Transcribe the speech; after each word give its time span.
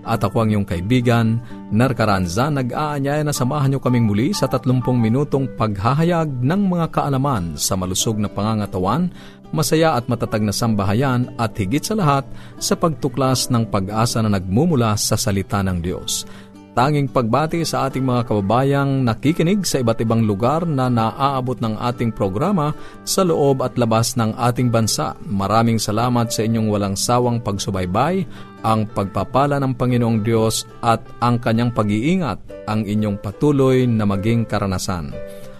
At 0.00 0.24
ako 0.24 0.44
ang 0.44 0.50
iyong 0.52 0.66
kaibigan, 0.68 1.40
Narcaranza, 1.70 2.48
nag-aanyaya 2.48 3.20
na 3.22 3.36
samahan 3.36 3.70
niyo 3.72 3.80
kaming 3.84 4.08
muli 4.08 4.32
sa 4.32 4.48
30 4.48 4.80
minutong 4.96 5.46
paghahayag 5.54 6.28
ng 6.40 6.62
mga 6.66 6.86
kaalaman 6.90 7.54
sa 7.60 7.76
malusog 7.76 8.16
na 8.16 8.32
pangangatawan, 8.32 9.12
masaya 9.52 9.98
at 9.98 10.08
matatag 10.08 10.42
na 10.42 10.54
sambahayan 10.54 11.30
at 11.36 11.52
higit 11.58 11.82
sa 11.82 11.94
lahat 11.98 12.24
sa 12.56 12.78
pagtuklas 12.78 13.52
ng 13.52 13.68
pag-asa 13.68 14.22
na 14.24 14.32
nagmumula 14.32 14.96
sa 14.96 15.18
salita 15.18 15.60
ng 15.60 15.78
Diyos. 15.82 16.24
Tanging 16.70 17.10
pagbati 17.10 17.66
sa 17.66 17.90
ating 17.90 18.06
mga 18.06 18.30
kababayang 18.30 19.02
nakikinig 19.02 19.66
sa 19.66 19.82
iba't 19.82 20.06
ibang 20.06 20.22
lugar 20.22 20.62
na 20.62 20.86
naaabot 20.86 21.58
ng 21.58 21.74
ating 21.74 22.14
programa 22.14 22.70
sa 23.02 23.26
loob 23.26 23.66
at 23.66 23.74
labas 23.74 24.14
ng 24.14 24.38
ating 24.38 24.70
bansa. 24.70 25.18
Maraming 25.26 25.82
salamat 25.82 26.30
sa 26.30 26.46
inyong 26.46 26.70
walang 26.70 26.94
sawang 26.94 27.42
pagsubaybay, 27.42 28.22
ang 28.64 28.88
pagpapala 28.88 29.56
ng 29.60 29.72
Panginoong 29.76 30.20
Diyos 30.24 30.68
at 30.84 31.00
ang 31.20 31.40
kanyang 31.40 31.72
pag-iingat 31.72 32.68
ang 32.70 32.86
inyong 32.86 33.18
patuloy 33.18 33.88
na 33.88 34.06
maging 34.06 34.46
karanasan. 34.46 35.10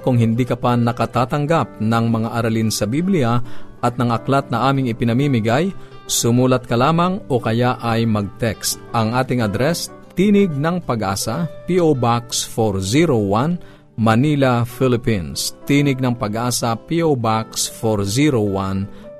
Kung 0.01 0.17
hindi 0.17 0.49
ka 0.49 0.57
pa 0.57 0.79
nakatatanggap 0.79 1.83
ng 1.83 2.05
mga 2.09 2.29
aralin 2.41 2.73
sa 2.73 2.89
Biblia 2.89 3.37
at 3.81 3.97
ng 4.01 4.11
aklat 4.13 4.49
na 4.49 4.69
aming 4.69 4.89
ipinamimigay, 4.89 5.73
sumulat 6.09 6.65
ka 6.65 6.77
lamang 6.77 7.21
o 7.29 7.37
kaya 7.37 7.77
ay 7.81 8.09
mag-text. 8.09 8.81
Ang 8.97 9.13
ating 9.13 9.45
address, 9.45 9.93
Tinig 10.17 10.53
ng 10.53 10.85
Pag-asa, 10.85 11.49
P.O. 11.65 11.97
Box 11.97 12.45
401, 12.45 13.97
Manila, 14.01 14.65
Philippines. 14.69 15.57
Tinig 15.65 15.97
ng 15.97 16.13
Pag-asa, 16.13 16.77
P.O. 16.77 17.17
Box 17.17 17.73
401, 17.73 19.00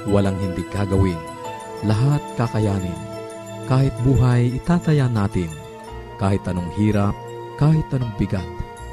Walang 0.06 0.38
hindi 0.38 0.62
kagawin. 0.70 1.18
Lahat 1.82 2.22
kakayanin. 2.38 2.94
Kahit 3.66 3.90
buhay, 4.06 4.54
itataya 4.54 5.10
natin. 5.10 5.50
Kahit 6.22 6.46
anong 6.46 6.70
hirap, 6.78 7.10
kahit 7.58 7.90
anong 7.90 8.14
bigat, 8.22 8.46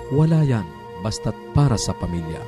wala 0.10 0.42
yan 0.42 0.66
basta't 1.06 1.38
para 1.54 1.78
sa 1.78 1.94
pamilya. 1.94 2.42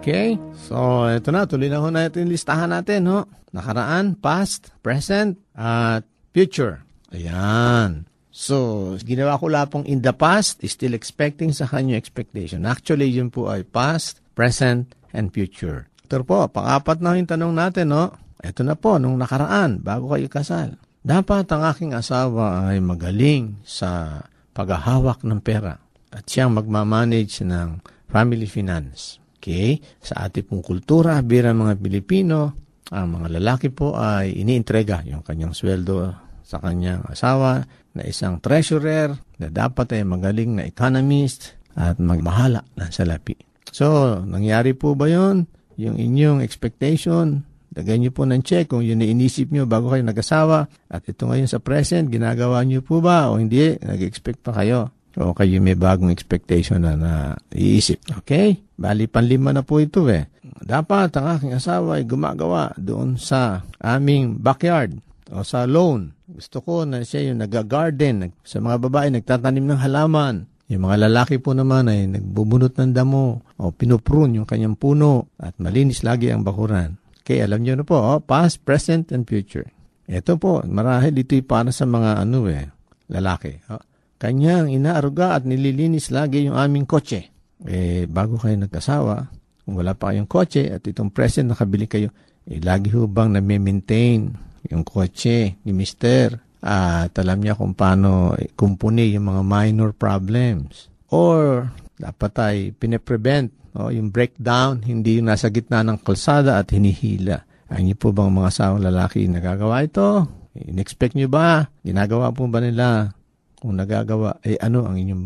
Okay, 0.00 0.34
so 0.66 1.06
ito 1.06 1.30
na, 1.30 1.46
tuloy 1.46 1.70
na 1.70 1.78
ho 1.78 1.88
natin 1.94 2.26
listahan 2.26 2.74
natin, 2.74 3.06
ho. 3.06 3.22
Nakaraan, 3.54 4.18
past, 4.18 4.74
present, 4.82 5.38
at 5.54 6.02
future. 6.34 6.82
Ayan. 7.14 8.10
So, 8.34 8.98
ginawa 8.98 9.38
ko 9.38 9.46
lapong 9.46 9.86
in 9.86 10.02
the 10.02 10.10
past, 10.10 10.58
still 10.66 10.98
expecting 10.98 11.54
sa 11.54 11.70
kanyo 11.70 11.94
expectation. 11.94 12.66
Actually, 12.66 13.06
yun 13.06 13.30
po 13.30 13.46
ay 13.46 13.62
past, 13.62 14.18
present, 14.34 14.90
and 15.14 15.30
future. 15.30 15.86
Ito 16.02 16.26
po, 16.26 16.50
pang-apat 16.50 16.98
na 16.98 17.14
yung 17.14 17.30
tanong 17.30 17.54
natin, 17.54 17.94
no? 17.94 18.10
Ito 18.42 18.66
na 18.66 18.74
po, 18.74 18.98
nung 18.98 19.22
nakaraan, 19.22 19.78
bago 19.86 20.10
kayo 20.10 20.26
kasal. 20.26 20.74
Dapat 21.06 21.46
ang 21.54 21.62
aking 21.62 21.94
asawa 21.94 22.74
ay 22.74 22.82
magaling 22.82 23.62
sa 23.62 24.18
paghahawak 24.50 25.22
ng 25.22 25.38
pera 25.38 25.78
at 26.10 26.26
siyang 26.26 26.58
magmamanage 26.58 27.46
ng 27.46 27.86
family 28.10 28.50
finance. 28.50 29.22
Okay? 29.38 29.78
Sa 30.02 30.26
ating 30.26 30.50
pong 30.50 30.66
kultura, 30.66 31.22
bilang 31.22 31.62
mga 31.62 31.78
Pilipino, 31.78 32.50
ang 32.90 33.14
mga 33.14 33.38
lalaki 33.38 33.70
po 33.70 33.94
ay 33.94 34.42
iniintrega 34.42 35.06
yung 35.06 35.22
kanyang 35.22 35.54
sweldo 35.54 36.18
sa 36.42 36.58
kanyang 36.58 37.00
asawa 37.06 37.62
na 37.94 38.02
isang 38.04 38.42
treasurer 38.42 39.14
na 39.38 39.48
dapat 39.48 39.94
ay 39.94 40.02
magaling 40.02 40.58
na 40.58 40.66
economist 40.66 41.54
at 41.78 41.98
magmahala 41.98 42.66
ng 42.74 42.90
salapi. 42.90 43.38
So, 43.74 44.18
nangyari 44.22 44.74
po 44.74 44.94
ba 44.94 45.10
yon 45.10 45.50
Yung 45.74 45.98
inyong 45.98 46.42
expectation, 46.42 47.42
lagay 47.74 47.98
niyo 47.98 48.14
po 48.14 48.22
ng 48.22 48.46
check 48.46 48.70
kung 48.70 48.86
yun 48.86 49.02
inisip 49.02 49.50
niyo 49.50 49.66
bago 49.66 49.90
kayo 49.90 50.06
nag-asawa 50.06 50.70
at 50.86 51.02
ito 51.06 51.26
ngayon 51.26 51.50
sa 51.50 51.58
present, 51.58 52.06
ginagawa 52.06 52.62
niyo 52.62 52.86
po 52.86 53.02
ba 53.02 53.30
o 53.30 53.42
hindi, 53.42 53.74
nag-expect 53.82 54.46
pa 54.46 54.54
kayo. 54.54 54.94
O 55.14 55.34
kayo 55.34 55.62
may 55.62 55.78
bagong 55.78 56.10
expectation 56.10 56.82
na 56.82 56.98
na 56.98 57.12
iisip. 57.54 58.02
Okay? 58.22 58.58
Bali, 58.74 59.06
panlima 59.06 59.54
na 59.54 59.62
po 59.62 59.78
ito 59.78 60.06
eh. 60.10 60.26
Dapat 60.42 61.14
ang 61.18 61.26
aking 61.38 61.54
asawa 61.54 61.98
ay 61.98 62.06
gumagawa 62.06 62.74
doon 62.78 63.14
sa 63.18 63.62
aming 63.78 64.38
backyard 64.42 64.98
o 65.30 65.46
sa 65.46 65.66
lawn. 65.66 66.14
Gusto 66.34 66.66
ko 66.66 66.82
na 66.82 67.06
siya 67.06 67.30
yung 67.30 67.46
nag-garden. 67.46 68.34
Sa 68.42 68.58
mga 68.58 68.82
babae, 68.90 69.06
nagtatanim 69.14 69.70
ng 69.70 69.78
halaman. 69.78 70.50
Yung 70.66 70.82
mga 70.82 71.06
lalaki 71.06 71.38
po 71.38 71.54
naman 71.54 71.86
ay 71.86 72.10
nagbubunot 72.10 72.74
ng 72.74 72.90
damo 72.90 73.46
o 73.54 73.70
pinuprune 73.70 74.42
yung 74.42 74.48
kanyang 74.48 74.74
puno 74.74 75.30
at 75.38 75.54
malinis 75.62 76.02
lagi 76.02 76.34
ang 76.34 76.42
bakuran. 76.42 76.98
Okay, 77.22 77.38
alam 77.38 77.62
niyo 77.62 77.78
na 77.78 77.86
po, 77.86 78.02
oh, 78.02 78.18
past, 78.18 78.66
present, 78.66 79.14
and 79.14 79.30
future. 79.30 79.70
Ito 80.10 80.34
po, 80.34 80.66
marahil 80.66 81.14
ito'y 81.22 81.46
para 81.46 81.70
sa 81.70 81.86
mga 81.86 82.26
ano 82.26 82.50
eh, 82.50 82.66
lalaki. 83.08 83.54
Oh, 83.70 83.80
Kanyang 84.18 84.74
inaaruga 84.74 85.38
at 85.38 85.46
nililinis 85.46 86.10
lagi 86.10 86.48
yung 86.48 86.58
aming 86.58 86.88
kotse. 86.88 87.30
Eh, 87.62 88.10
bago 88.10 88.40
kayo 88.40 88.58
nagkasawa, 88.58 89.30
kung 89.62 89.74
wala 89.78 89.94
pa 89.94 90.10
kayong 90.10 90.26
kotse 90.26 90.66
at 90.66 90.82
itong 90.82 91.14
present 91.14 91.54
nakabili 91.54 91.86
kayo, 91.86 92.10
eh, 92.48 92.58
lagi 92.58 92.90
ho 92.90 93.06
bang 93.06 93.36
na-maintain 93.36 94.32
yung 94.70 94.84
kotse 94.84 95.60
ni 95.60 95.72
Mister 95.72 96.40
at 96.64 97.12
alam 97.20 97.44
niya 97.44 97.58
kung 97.58 97.76
paano 97.76 98.32
kumpuni 98.56 99.12
yung 99.12 99.28
mga 99.28 99.42
minor 99.44 99.90
problems. 99.92 100.88
Or 101.12 101.68
dapat 102.00 102.32
ay 102.40 102.56
pine-prevent 102.72 103.64
O, 103.74 103.90
yung 103.90 104.14
breakdown, 104.14 104.86
hindi 104.86 105.18
yung 105.18 105.26
nasa 105.26 105.50
gitna 105.50 105.82
ng 105.82 105.98
kalsada 106.06 106.62
at 106.62 106.70
hinihila. 106.70 107.42
Ay 107.66 107.82
niyo 107.82 107.98
po 107.98 108.14
bang 108.14 108.30
mga 108.30 108.50
asawang 108.54 108.86
lalaki 108.86 109.26
nagagawa 109.26 109.82
ito? 109.82 110.30
In-expect 110.54 111.18
niyo 111.18 111.26
ba? 111.26 111.66
Ginagawa 111.82 112.30
po 112.30 112.46
ba 112.46 112.62
nila? 112.62 113.10
Kung 113.58 113.74
nagagawa, 113.74 114.38
eh 114.46 114.54
ano 114.62 114.86
ang 114.86 114.94
inyong 114.94 115.24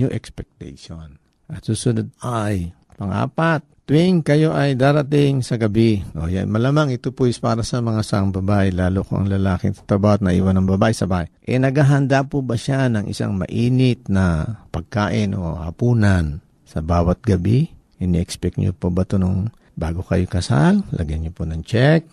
new 0.00 0.08
expectation? 0.08 1.20
At 1.52 1.68
susunod 1.68 2.08
ay, 2.24 2.72
pangapat, 2.96 3.60
tuwing 3.84 4.24
kayo 4.24 4.56
ay 4.56 4.76
darating 4.76 5.44
sa 5.44 5.60
gabi. 5.60 6.00
O 6.16 6.28
yan, 6.28 6.48
malamang 6.48 6.92
ito 6.92 7.12
po 7.12 7.28
is 7.28 7.36
para 7.36 7.60
sa 7.60 7.84
mga 7.84 8.00
sang 8.00 8.32
babae, 8.32 8.72
lalo 8.72 9.04
kung 9.04 9.24
ang 9.24 9.30
lalaki 9.30 9.72
trabaho 9.84 10.20
at 10.20 10.22
naiwan 10.24 10.56
ng 10.56 10.68
babae 10.68 10.92
sa 10.96 11.04
bahay. 11.04 11.28
Eh 11.44 11.60
naghahanda 11.60 12.24
po 12.24 12.40
ba 12.40 12.56
siya 12.56 12.88
ng 12.88 13.08
isang 13.08 13.36
mainit 13.36 14.08
na 14.08 14.58
pagkain 14.72 15.36
o 15.36 15.60
hapunan 15.60 16.40
sa 16.64 16.80
bawat 16.80 17.20
gabi? 17.20 17.68
Ini-expect 18.00 18.56
niyo 18.56 18.72
po 18.72 18.88
ba 18.88 19.04
ito 19.04 19.20
nung 19.20 19.52
bago 19.76 20.00
kayo 20.02 20.24
kasal? 20.26 20.82
Lagyan 20.90 21.24
niyo 21.24 21.32
po 21.36 21.44
ng 21.44 21.62
check. 21.62 22.08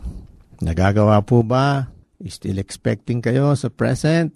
Nagagawa 0.62 1.24
po 1.26 1.42
ba? 1.42 1.90
Still 2.22 2.62
expecting 2.62 3.18
kayo 3.18 3.58
sa 3.58 3.74
present? 3.74 4.30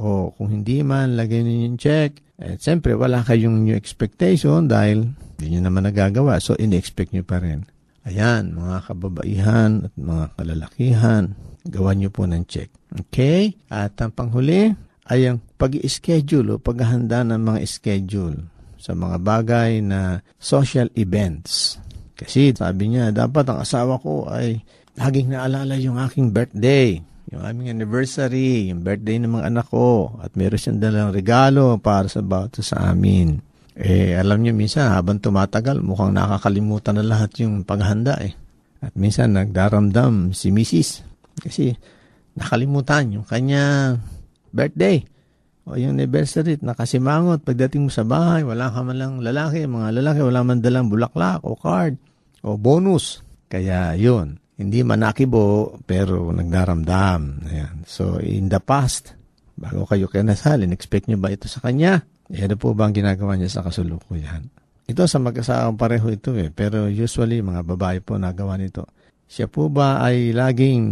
O 0.00 0.32
kung 0.32 0.48
hindi 0.48 0.80
man, 0.80 1.18
lagyan 1.18 1.44
niyo 1.44 1.58
yung 1.68 1.78
check. 1.80 2.10
Eh, 2.40 2.56
siyempre, 2.56 2.96
wala 2.96 3.20
kayong 3.22 3.66
new 3.66 3.76
expectation 3.76 4.66
dahil 4.66 5.12
hindi 5.12 5.46
nyo 5.58 5.60
naman 5.68 5.90
nagagawa. 5.90 6.40
So, 6.40 6.56
in-expect 6.56 7.12
nyo 7.12 7.22
pa 7.22 7.42
rin. 7.42 7.68
Ayan, 8.02 8.58
mga 8.58 8.90
kababaihan 8.90 9.86
at 9.86 9.94
mga 9.94 10.24
kalalakihan, 10.34 11.24
gawan 11.62 11.96
nyo 12.02 12.10
po 12.10 12.26
ng 12.26 12.42
check. 12.50 12.72
Okay? 12.90 13.54
At 13.70 13.94
ang 14.02 14.10
panghuli 14.10 14.74
ay 15.06 15.20
ang 15.30 15.38
pag-schedule 15.60 16.58
o 16.58 16.62
paghahanda 16.62 17.22
ng 17.22 17.38
mga 17.38 17.60
schedule 17.68 18.38
sa 18.82 18.98
mga 18.98 19.22
bagay 19.22 19.78
na 19.78 20.18
social 20.42 20.90
events. 20.98 21.78
Kasi 22.18 22.50
sabi 22.50 22.90
niya, 22.90 23.14
dapat 23.14 23.46
ang 23.46 23.62
asawa 23.62 24.02
ko 24.02 24.26
ay 24.26 24.58
laging 24.98 25.30
naalala 25.30 25.78
yung 25.78 25.98
aking 25.98 26.34
birthday 26.34 26.98
yung 27.30 27.46
aming 27.46 27.70
anniversary, 27.70 28.72
yung 28.72 28.82
birthday 28.82 29.22
ng 29.22 29.38
mga 29.38 29.46
anak 29.52 29.66
ko, 29.70 30.18
at 30.18 30.34
meron 30.34 30.58
siyang 30.58 30.80
dalang 30.82 31.14
regalo 31.14 31.78
para 31.78 32.10
sa 32.10 32.18
bawat 32.18 32.58
sa 32.58 32.90
amin. 32.90 33.38
Eh, 33.78 34.18
alam 34.18 34.42
niyo, 34.42 34.52
minsan, 34.52 34.90
habang 34.90 35.22
tumatagal, 35.22 35.80
mukhang 35.80 36.12
nakakalimutan 36.12 36.98
na 36.98 37.06
lahat 37.06 37.30
yung 37.40 37.62
paghanda 37.62 38.18
eh. 38.18 38.34
At 38.82 38.92
minsan, 38.98 39.38
nagdaramdam 39.38 40.34
si 40.34 40.50
Mrs. 40.50 41.06
Kasi, 41.38 41.72
nakalimutan 42.34 43.14
yung 43.14 43.24
kanya 43.24 43.96
birthday 44.50 45.06
o 45.62 45.78
yung 45.78 45.94
anniversary, 45.94 46.58
nakasimangot. 46.58 47.46
Pagdating 47.46 47.86
mo 47.86 47.90
sa 47.94 48.02
bahay, 48.02 48.42
wala 48.42 48.66
ka 48.68 48.82
man 48.82 48.98
lang 48.98 49.12
lalaki, 49.22 49.62
mga 49.64 50.02
lalaki, 50.02 50.20
wala 50.26 50.40
man 50.42 50.58
dalang 50.58 50.90
bulaklak 50.90 51.38
o 51.46 51.54
card 51.54 51.94
o 52.42 52.58
bonus. 52.58 53.22
Kaya 53.46 53.94
yun, 53.94 54.41
hindi 54.62 54.86
manakibo 54.86 55.76
pero 55.82 56.30
nagdaramdam. 56.30 57.20
Ayan. 57.50 57.76
So 57.84 58.22
in 58.22 58.46
the 58.46 58.62
past, 58.62 59.18
bago 59.58 59.84
kayo 59.84 60.06
kinasal, 60.06 60.62
expect 60.70 61.10
nyo 61.10 61.18
ba 61.18 61.34
ito 61.34 61.50
sa 61.50 61.58
kanya? 61.60 62.06
Eh, 62.32 62.46
ano 62.46 62.56
po 62.56 62.72
ba 62.72 62.88
ang 62.88 62.94
ginagawa 62.96 63.36
niya 63.36 63.60
sa 63.60 63.66
kasulukuyan? 63.66 64.48
Ito 64.88 65.04
sa 65.04 65.20
mag-asawang 65.20 65.76
pareho 65.76 66.08
ito 66.08 66.32
eh. 66.38 66.48
Pero 66.48 66.88
usually, 66.88 67.44
mga 67.44 67.62
babae 67.66 67.98
po 68.00 68.16
nagawa 68.16 68.56
nito. 68.56 68.88
Siya 69.28 69.48
po 69.48 69.68
ba 69.68 70.00
ay 70.00 70.32
laging 70.32 70.84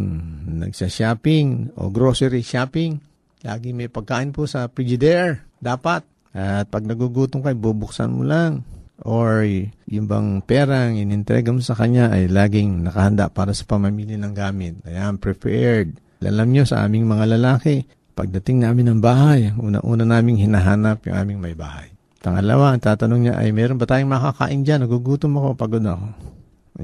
nagsa-shopping 0.61 1.77
o 1.81 1.89
grocery 1.89 2.45
shopping? 2.45 3.01
Laging 3.41 3.77
may 3.77 3.89
pagkain 3.89 4.33
po 4.37 4.45
sa 4.45 4.69
frigidaire. 4.69 5.45
Dapat. 5.61 6.05
At 6.31 6.71
pag 6.71 6.87
nagugutom 6.87 7.43
kayo, 7.43 7.57
bubuksan 7.59 8.15
mo 8.15 8.23
lang 8.23 8.63
or 9.05 9.45
yung 9.89 10.07
bang 10.07 10.45
perang 10.45 10.97
inintrega 10.97 11.51
mo 11.53 11.65
sa 11.65 11.77
kanya 11.77 12.13
ay 12.13 12.29
laging 12.29 12.85
nakahanda 12.85 13.33
para 13.33 13.57
sa 13.57 13.65
pamamili 13.65 14.21
ng 14.21 14.35
gamit. 14.37 14.81
Ayan, 14.85 15.17
prepared. 15.17 15.97
Alam 16.21 16.53
nyo 16.53 16.65
sa 16.69 16.85
aming 16.85 17.09
mga 17.09 17.41
lalaki, 17.41 17.89
pagdating 18.13 18.65
namin 18.69 18.93
ng 18.93 19.01
bahay, 19.01 19.49
una-una 19.57 20.05
naming 20.05 20.37
hinahanap 20.37 21.09
yung 21.09 21.17
aming 21.17 21.39
may 21.41 21.57
bahay. 21.57 21.89
Pangalawa, 22.21 22.77
ang 22.77 22.85
tatanong 22.85 23.21
niya 23.25 23.35
ay, 23.41 23.49
meron 23.57 23.81
ba 23.81 23.89
tayong 23.89 24.13
makakain 24.13 24.61
dyan? 24.61 24.85
Nagugutom 24.85 25.41
ako, 25.41 25.49
pagod 25.57 25.81
ako. 25.81 26.07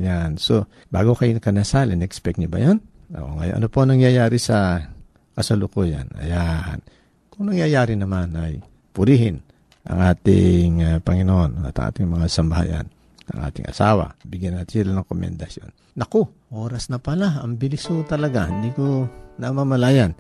Ayan. 0.01 0.41
So, 0.41 0.65
bago 0.89 1.13
kayo 1.13 1.37
kanasal, 1.37 1.93
expect 2.01 2.41
niyo 2.41 2.49
ba 2.49 2.59
yan? 2.65 2.81
O, 3.13 3.37
ngayon, 3.37 3.61
ano 3.61 3.67
po 3.69 3.85
nangyayari 3.85 4.41
sa 4.41 4.89
kasalukuyan? 5.37 6.09
Ayan. 6.17 6.81
Kung 7.29 7.53
nangyayari 7.53 8.01
naman 8.01 8.33
ay 8.33 8.65
purihin 8.97 9.45
ang 9.87 10.01
ating 10.03 10.71
uh, 10.83 10.99
Panginoon 10.99 11.63
at 11.71 11.79
ating 11.79 12.11
mga 12.11 12.27
sambahayan, 12.27 12.87
ang 13.31 13.39
ating 13.47 13.67
asawa. 13.71 14.19
Bigyan 14.27 14.59
natin 14.59 14.83
sila 14.83 14.99
ng 14.99 15.07
komendasyon. 15.07 15.71
Naku, 15.97 16.27
oras 16.53 16.91
na 16.91 16.99
pala. 16.99 17.41
Ang 17.41 17.57
bilis 17.57 17.87
ho 17.87 18.03
talaga. 18.03 18.51
Hindi 18.51 18.75
ko 18.75 19.07
namamalayan. 19.39 20.13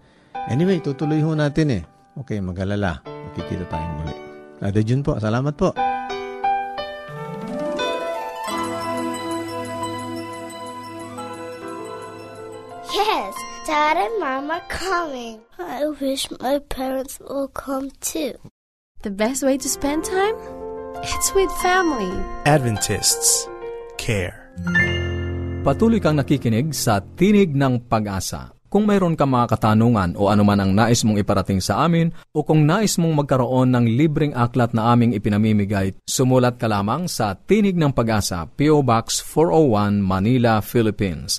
Anyway, 0.47 0.79
tutuloy 0.79 1.19
ho 1.21 1.35
natin 1.35 1.83
eh. 1.83 1.83
Okay, 2.17 2.39
magalala. 2.41 3.03
Makikita 3.05 3.67
tayong 3.69 3.95
muli. 4.01 4.15
Ate 4.63 4.81
Jun 4.87 5.05
po, 5.05 5.21
salamat 5.21 5.53
po. 5.53 5.75
Yes, 12.97 13.35
Dad 13.69 14.01
and 14.01 14.17
Mom 14.17 14.49
are 14.49 14.65
coming. 14.73 15.45
I 15.61 15.85
wish 16.01 16.33
my 16.41 16.63
parents 16.73 17.21
will 17.21 17.53
come 17.53 17.93
too. 18.01 18.41
The 19.07 19.15
best 19.15 19.47
way 19.47 19.55
to 19.55 19.71
spend 19.71 20.03
time? 20.03 20.35
It's 20.99 21.31
with 21.31 21.47
family. 21.63 22.11
Adventists 22.43 23.47
care. 24.03 24.51
Patuloy 25.63 26.03
kang 26.03 26.19
nakikinig 26.19 26.75
sa 26.75 26.99
Tinig 27.15 27.55
ng 27.55 27.87
Pag-asa. 27.87 28.51
Kung 28.67 28.83
mayroon 28.83 29.15
ka 29.15 29.23
mga 29.23 29.55
katanungan 29.55 30.19
o 30.19 30.27
anuman 30.27 30.59
ang 30.59 30.75
nais 30.75 31.07
mong 31.07 31.23
iparating 31.23 31.63
sa 31.63 31.87
amin 31.87 32.11
o 32.35 32.43
kung 32.43 32.67
nais 32.67 32.99
mong 32.99 33.23
magkaroon 33.23 33.71
ng 33.79 33.87
libreng 33.95 34.35
aklat 34.35 34.75
na 34.75 34.91
aming 34.91 35.15
ipinamimigay, 35.15 35.95
sumulat 36.03 36.59
ka 36.59 36.67
lamang 36.67 37.07
sa 37.07 37.39
Tinig 37.39 37.79
ng 37.79 37.95
Pag-asa, 37.95 38.51
PO 38.59 38.83
Box 38.83 39.23
401, 39.23 40.03
Manila, 40.03 40.59
Philippines. 40.59 41.39